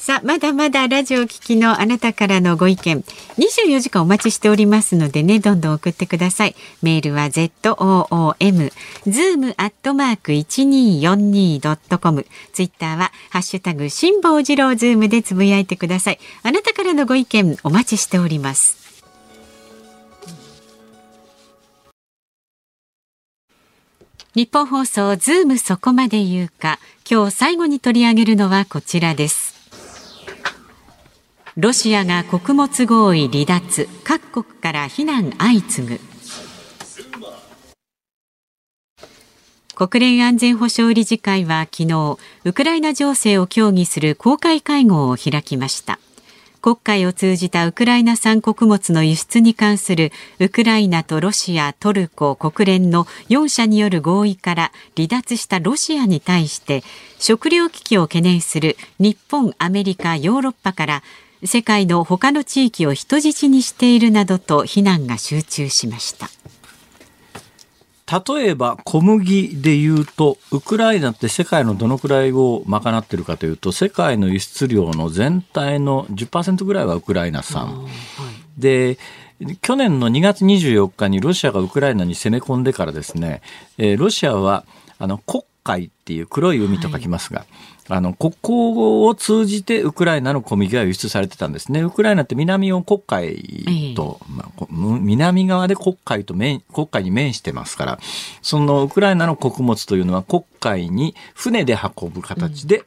[0.00, 3.04] さあ、まだまだラジオ聞きのあなたからのご意見、
[3.36, 6.56] 24時間お待ちしておりますのでね、どんどん送ってください。
[6.80, 8.72] メールは zoom、
[9.04, 12.26] zoom アットマーク 1242.com。
[12.54, 16.18] ツイッターは、ハッシュタグ、辛坊治郎ズームでつぶやいてください。
[16.44, 18.80] あなたからのご意見、お待ちしております。
[24.34, 29.59] ニッポン放送ズームそこまで言うか今日最後に取り上げるのはこちらです
[31.56, 33.88] ロシアが穀物合意離脱。
[34.04, 36.00] 各国から非難相次ぐ。
[39.74, 45.98] 国連安全保障理事会は昨日ウクライナ情勢を協議する公開会合を開きました。
[46.60, 56.84] 国会を通じたウクライナ産穀物の輸出に関するウクライナとロシア、トルコ、国連の4者による合意から離脱したロシアに対して
[57.18, 61.02] 食糧危機を懸念する日本、アメリカ、ヨーロッパから
[61.44, 66.28] 世界の他の地域を人質にしているなどと非難が集中しました。
[68.10, 78.98] 例えば小麦でいうとウクライナって世界のどのくらいを賄っているかというと世界の輸出量の全体の10%ぐらいはウクライナ産、はい、で
[79.62, 83.42] 去年の2月24日にロシアがウクライナに攻め込んでからですね、
[83.78, 84.64] えー、ロシアは
[84.98, 87.48] あの黒海っていう黒い海と書きますが、はい
[87.90, 91.82] あの、国交を通じてウクライナの小麦が輸出されてたんですね。
[91.82, 97.98] ウクライナって南を黒海と、まあ、南側で黒海と面、黒海に面してますから、
[98.42, 102.84] そのウクライナの穀物というのは黒海に船で運ぶ形で、うん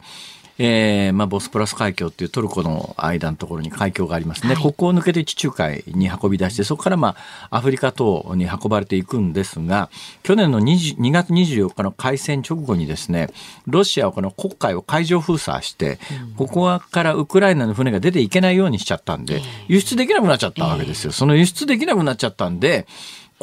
[0.65, 7.17] えーまあ、ボスプラス海峡っていうトルコの間のところに海峡がありますね、はい、ここを抜けて地中海に運び出してそこからま
[7.49, 9.89] あアフリカ等に運ばれていくんですが
[10.23, 13.27] 去年の 2, 2月24日の開戦直後にですね
[13.67, 15.99] ロシアはこの黒海を海上封鎖して、
[16.37, 21.11] ここからウクライナの船が出ていけないようにしちゃったんで輸出できなくなっちゃったわけですよ。
[21.11, 22.87] その輸出できなくなっちゃったんで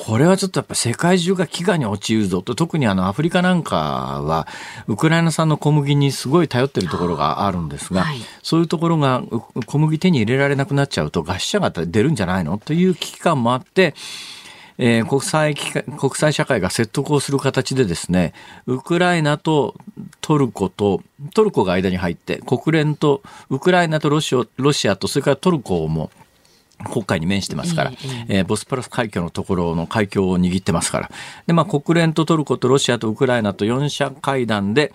[0.07, 3.77] これはちょっとやっぱ世界中が飢餓に陥るぞと、特にあのアフリカなんか
[4.23, 4.47] は、
[4.89, 9.23] ウクライナ産の小麦にすごい頼ってるところがあるんですが、はい、そういうところが
[9.67, 13.95] 小麦手に入れられなくなっちゃうと、餓死者が出るんじゃないのという危機感もあって、
[14.83, 18.33] えー、国際国際社会が説得をする形でですね、
[18.67, 19.75] ウクライナと
[20.23, 21.03] トルコと、
[21.35, 26.11] トルコが間に入って、国連と、ウクライナとロシアロシアと、それからトルコも、
[26.85, 27.93] 国海に面してますから、
[28.29, 31.11] えー、ボスポラス海峡のところの海峡を握ってますから。
[31.47, 34.93] で、まあ、国連とトルコとロシアとウクライナと4者会談で、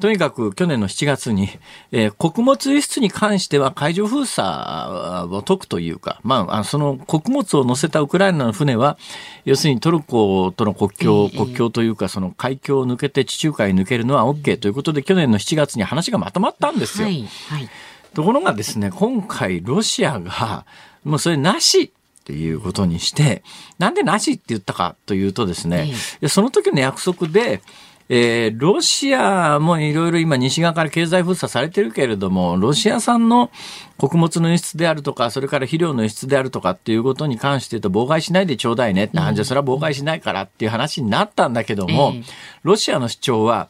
[0.00, 1.48] とにかく去年の7月に、
[1.92, 8.98] えー、穀物輸出に関しては海上封鎖を解くというか、まあ、その穀物を乗せたウクライナの船は、
[9.44, 17.06] 要するにトルコとの国境、国境というか、その海峡を抜けて地中海に抜けるのは OK ということで、去年の7月に話がまとまったんですよ。
[17.06, 17.68] はいはい、
[18.14, 20.66] ところがですね、今回ロシアが、
[21.04, 21.90] もうそれなしっ
[22.24, 23.42] ていうことにして、
[23.78, 25.92] なんでなしって言ったかというとですね、
[26.28, 27.60] その時の約束で、
[28.08, 33.50] えー、ロシアもいろいろ今西側から経済封鎖されてるけれども、ロシア産の
[33.96, 42.24] 穀物の輸出であるとか、それから肥料の輸出であるとかっていうことに関して言うと、妨害しないでちょうだいねって、うん、じゃあそれは妨害しないからっていう話になったんだけども、えー、
[42.62, 43.68] ロシアの主張は、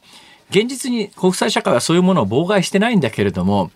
[0.50, 3.70] 現実に国際社会はそういうものを妨害してないんだけれども、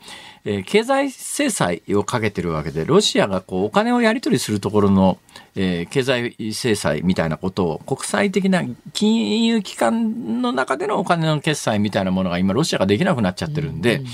[0.51, 5.19] えー、経済制裁をかけてるわけで、ロシアがこうお金をやり取りするところの、
[5.55, 8.63] えー、経済制裁みたいなことを国際的な
[8.95, 14.07] 金融機関の中でのお金の決済みたいなものが今ロシアができなくなっちゃってるんで、うん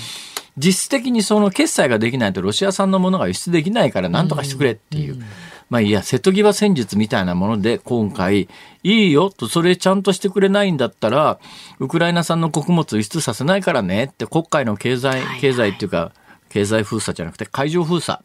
[0.57, 5.15] 実質的にその決済ができないとロシア産のものが輸出できないから何とかしてくれっていう。
[5.15, 5.27] うんうん
[5.69, 8.47] まあいや、瀬戸際戦術みたいなもので今回、
[8.83, 11.39] いいよと、それちゃんとしてくれないんだったら、
[11.79, 16.11] ウクライナ産の穀物輸出させないからねって国会の経済、経済っていうか、
[16.55, 18.19] 経済封鎖じゃなくて海上封鎖。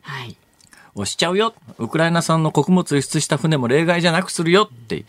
[0.95, 1.55] をしちゃうよ。
[1.79, 5.05] ウクライナ産の穀物輸出した船も例外じゃなくするよってい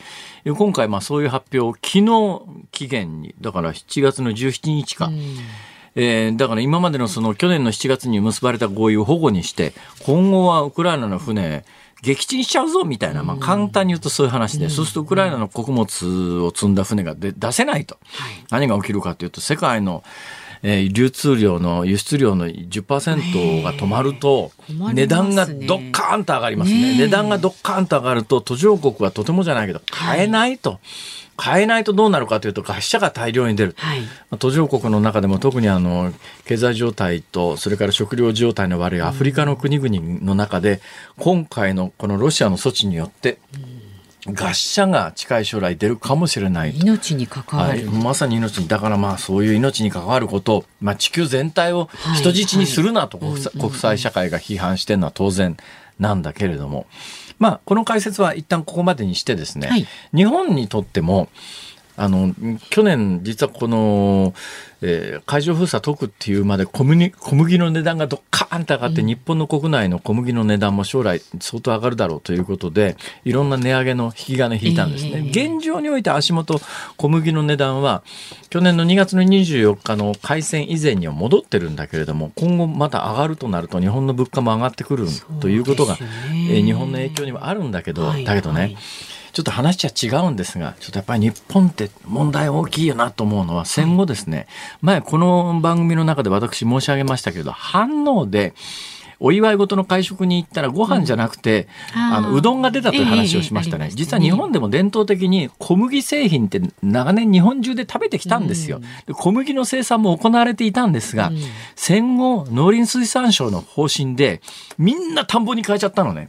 [0.45, 5.11] う、今回まあそういう発表を昨日期限に、だから7月の17日か。
[5.95, 11.65] えー、だから今までのその去年の7月に結ばれた合意を保護にして、今後はウクライナの船、
[12.03, 17.97] 撃沈しちゃうぞみたいな、まあ、簡単に言うとそういう話で、そうするとウクライナの穀物を積んだ船が出せないと、
[18.49, 20.03] 何が起きるかというと、世界の
[20.63, 24.51] えー、流通量の輸出量の10%が止まると、
[24.93, 26.97] 値段がドッカーンと上がりますね。
[26.97, 30.79] 値段がドッカーンと上がると、途上国はとてもじゃないけど、買えないと。
[31.37, 33.73] 買えないとどうなるかというと、餓死者が大量に出る。
[33.77, 34.03] はい、
[34.37, 36.13] 途上国の中でも特にあの、
[36.45, 40.81] 経済状態と、それから食料状態の悪いアフリカの国々の中で、
[41.17, 43.39] 今回のこのロシアの措置によって、
[44.27, 46.77] 餓死者が近い将来出るかもしれない。
[46.77, 50.65] 命に関わる、はい、まさに命にだからまあそういう命に関わること。
[50.79, 55.57] まあ、地球全体を人質にするなと国際社会が批判してるのは当然
[55.99, 56.85] なんだけれども、
[57.39, 61.29] まあ、この解説は一旦ここまでにしてですね、はい、日本にとっても
[62.01, 62.33] あの
[62.71, 64.33] 去年実はこの、
[64.81, 76.59] えー、海上封鎖解くっていうまで小麦小麦の値段がドッカーンと上がって、うん、日本の国内の小麦の値段も将来相当上がるだろうということでいろんな値上げの引き金引いたんですね、えー、現状において足元
[76.97, 78.01] 小麦の値段は
[78.49, 85.05] 去年の2月の24日の開戦以前には戻ってるんだけれども今後また上がるとなると日本の物価も上がってくる
[85.39, 85.99] ということが、ね、
[86.49, 88.77] えー、日本の影響にもあるんだけど、はい、だけどね、はい
[89.33, 94.47] ちょっと話は違うんですが、ちょっとやっぱり日本って問題大きいよなと思うのは、戦後ですね、
[94.81, 98.53] 前この番組の中で私申し上げましたけど、反応で、
[99.21, 111.37] お祝い事の会食に行ったらご飯じゃなくて、うん、あのうどんが出たという話をしましたね、えー、実は日本でも伝統的に小麦製品って長年日本中で食べてきたんですよ、うん、小麦の生産も行われていたんですが、うん、
[111.75, 114.41] 戦後農林水産省の方針で
[114.79, 116.27] みんな田んぼに変えちゃったのね、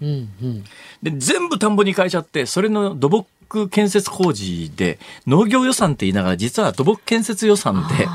[1.02, 8.06] で全部田んぼに変えちゃってそれの土木建設工事で農業予算って言いながら実は土木建設予算で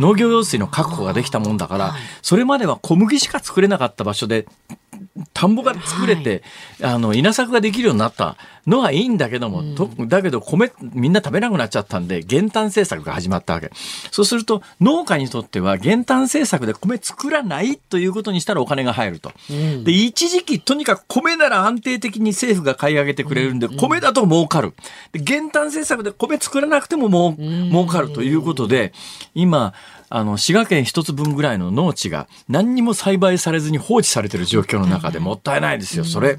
[0.00, 4.46] 農業用水の確保ができたもんだから、それまでは小麦しか作れなかった場所で
[5.34, 6.42] 田んぼが作れて、
[6.80, 8.36] はい、あの稲作ができるようになった
[8.66, 9.62] のはいいんだけども、う
[10.04, 13.70] ん、だけど米みんな食べなくなっちゃったんで減反政策が始まったわけ。
[14.10, 24.74] そうすると農家にとっては減反政策で米作らないということにしたらお金が入ると、うん、で一時期とにかく米なら安定的に政府が買い上げてくれるんで、うん、米だと儲かる。
[25.12, 28.92] で減反政策で米作らなくてももう、儲かるということで
[29.34, 29.74] 今
[30.12, 36.04] あの、滋賀県一つ分ぐらいの農地が何にも栽培されずに放置されてる状況の中でもったいないですよ。
[36.04, 36.38] それ、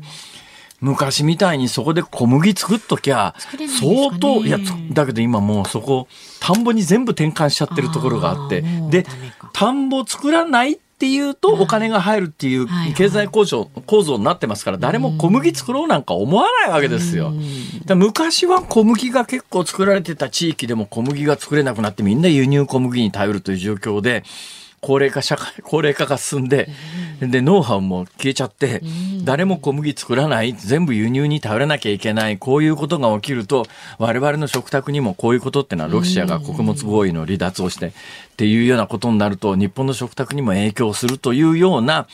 [0.82, 3.36] 昔みたいにそこで小麦作っときゃ、
[3.80, 4.58] 相当、いや、
[4.92, 6.08] だけど今もうそこ、
[6.40, 9.06] 田んぼに全部転換しちゃってるところがあって、で、
[9.54, 12.56] 田んぼ作らないっっていうとお金が入るってい。
[12.58, 17.34] う経済構造構造になってますから誰も小麦作ろうなんか思わないわけですよ。
[17.96, 24.24] 昔は小麦が結構作られてた地域でも小麦が作れなくなってみんな輸入小麦に頼るという状況で
[24.82, 26.68] 高齢化社会、 高齢化が進んで、
[27.22, 28.82] で、ノウハウも消えちゃって、
[29.24, 33.68] 誰も小麦作らない、全部輸入に頼らなきゃいけない、こういうことが起きると、
[34.00, 37.92] 我々の食卓にもこういうことってのは、ロシアが穀物合意の離脱をして、っ
[38.38, 42.08] ていうようなことになると、日本の食卓にも影響するというような、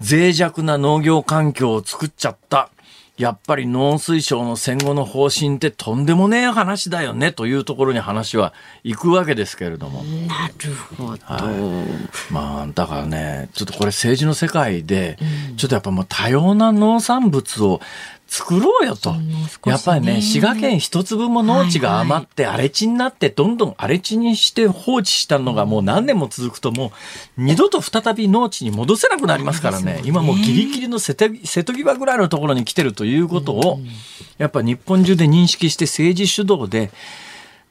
[0.00, 2.70] 脆弱な農業環境を作っちゃった。
[3.18, 8.52] やっぱり農水省の戦後の方針ってとんでもねえ話だよねというところに話は
[8.84, 10.04] 行くわけですけれども。
[10.04, 11.24] なるほど。
[11.24, 11.86] は
[12.30, 15.18] い、まあだからね、ちょっとこれ政治の世界で、
[15.56, 17.80] ちょっとやっぱもう多様な農産物を
[18.26, 19.34] 作ろうよと、ね、
[19.66, 26.92] やっぱりね滋賀県一粒も農地が余って荒れ地になってどんどん荒れ地にして放置したのがもう何年も続くとも
[27.38, 33.78] う二度と再び農地に戻せなくなりますからね、ね、今もうギリギリの瀬戸瀬戸際ぐらいのところに来てるということを、
[34.38, 36.90] やっぱ日本中で認識して政治主導で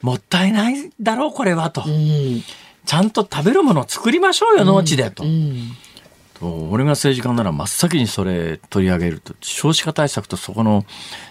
[0.00, 1.84] もったいないだろうこれはと、
[2.86, 5.24] ちゃんと食べるものを作りましょうよ農地でと。
[6.42, 10.84] 俺が政治家なら真っ先にそれ取り上げると少子化対策とそこの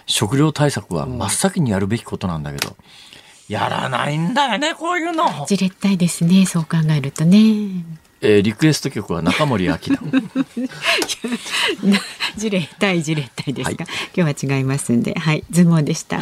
[0.06, 2.76] 食料対策は真っ先にやるべきことなんだけど、
[3.48, 5.24] やらないんだよねこういうの。
[5.46, 7.38] じれったいですねそう考えるとね。
[8.20, 9.98] えー、リクエスト曲は中森明菜。
[12.36, 16.20] じれったいじれったいですか、はい、今日は違いますんではいズモでした。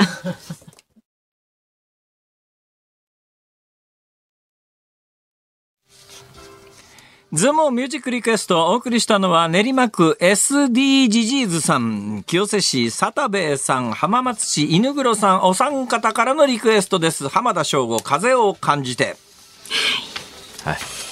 [7.34, 17.28] ズームミュージックリクエストをお送りしたのは練馬区 SD ジジーズさん、清瀬市佐田部衛さん、浜松市犬黒さん、お三方からのリクエストです。
[17.28, 19.16] 浜田省吾、風を感じて。
[20.62, 21.03] はい。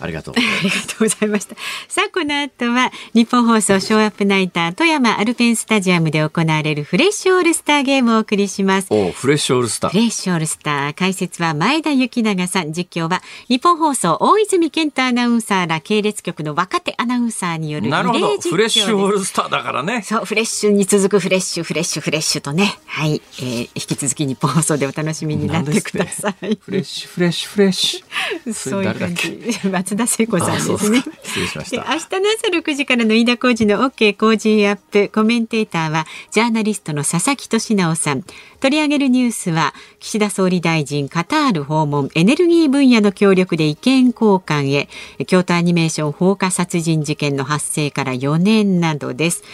[0.00, 0.34] ありがとう。
[0.36, 1.56] ありがとうございました。
[1.88, 8.88] さあ、この後は、日本放送ショーアップナイター、富山アルペンスタジアムで行われるフレッシュオールスターゲームをお送りします。
[8.90, 9.90] おフレッシュオールスター。
[9.90, 10.94] フレッシュオールスター。
[10.94, 18.36] 解説は前田幸永さん、実況は、日本放送大泉健太アナウンサーら系列局の若手アナウンサーによるなるほど。
[18.38, 20.02] フレッシュオールスターだからね。
[20.02, 22.78] そう、フレッシュに続くフレッシュ、フレッシュ、フレッシュとね。
[22.86, 23.22] はい。
[23.38, 26.58] えー、引き続き日本放送でお楽しみになってください。
[26.60, 28.52] フレッシュ、フレッシュ、フレッシュ。
[28.52, 29.40] そういう感じ。
[29.84, 31.02] 松田聖子さんですね。
[31.22, 31.76] 失礼しました。
[31.76, 38.24] 明日の朝六時からの飯田浩二の OK 工事アップコメンテーターはジャーナリストの佐々木俊尚さん。
[38.60, 44.88] 取り上げるニュースは岸田総理大臣カタール訪問エネルギー分野の協力で意見交換へ
[45.26, 49.44] 京都アニメーション放火殺人事件の発生から4年などです。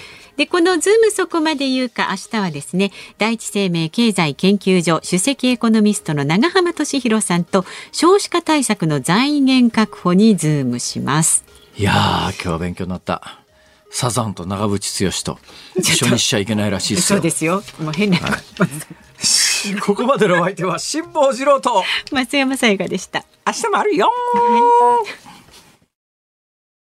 [0.41, 11.45] で、このズームそこまで言うか明日はですね、第一生命経済研究所首席エコノミストの永濱利廣さんと少子化対策の財源確保にズームします。
[11.77, 13.43] いやー、今日は勉強になった。
[13.91, 15.39] サザンと長渕剛と
[15.77, 17.19] 一緒にしちゃいけないらしいですよ。
[17.19, 17.63] そうですよ。
[17.79, 23.27] もう変な、はい、ここまでのお相手は辛坊治郎と 松山さやかでした。
[23.47, 25.30] 明日もあるよ、はい